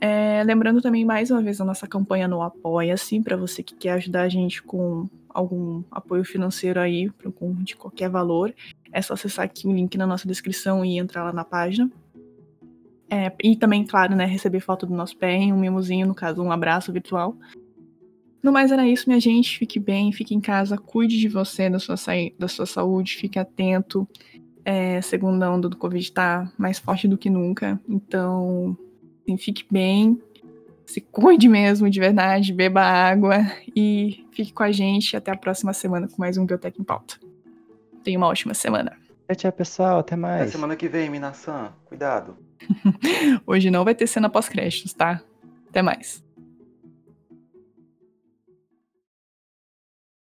[0.00, 3.92] É, lembrando também mais uma vez a nossa campanha no Apoia-se, para você que quer
[3.92, 7.10] ajudar a gente com algum apoio financeiro aí,
[7.60, 8.54] de qualquer valor.
[8.92, 11.90] É só acessar aqui o link na nossa descrição e entrar lá na página.
[13.10, 16.50] É, e também, claro, né, receber foto do nosso pé, um mimozinho, no caso, um
[16.50, 17.36] abraço virtual.
[18.42, 19.58] No mais era isso, minha gente.
[19.58, 21.96] Fique bem, fique em casa, cuide de você, da sua,
[22.38, 24.06] da sua saúde, fique atento.
[24.64, 27.80] É, segunda onda do Covid tá mais forte do que nunca.
[27.88, 28.76] Então,
[29.22, 30.20] assim, fique bem,
[30.86, 33.38] se cuide mesmo, de verdade, beba água
[33.74, 35.16] e fique com a gente.
[35.16, 37.16] Até a próxima semana com mais um Biotech em Pauta.
[38.02, 39.03] Tenha uma ótima semana.
[39.32, 39.98] Tchau, pessoal.
[39.98, 40.42] Até mais.
[40.42, 41.72] Até semana que vem, Minasan.
[41.84, 42.36] Cuidado.
[43.46, 45.22] Hoje não vai ter cena pós-créditos, tá?
[45.68, 46.23] Até mais.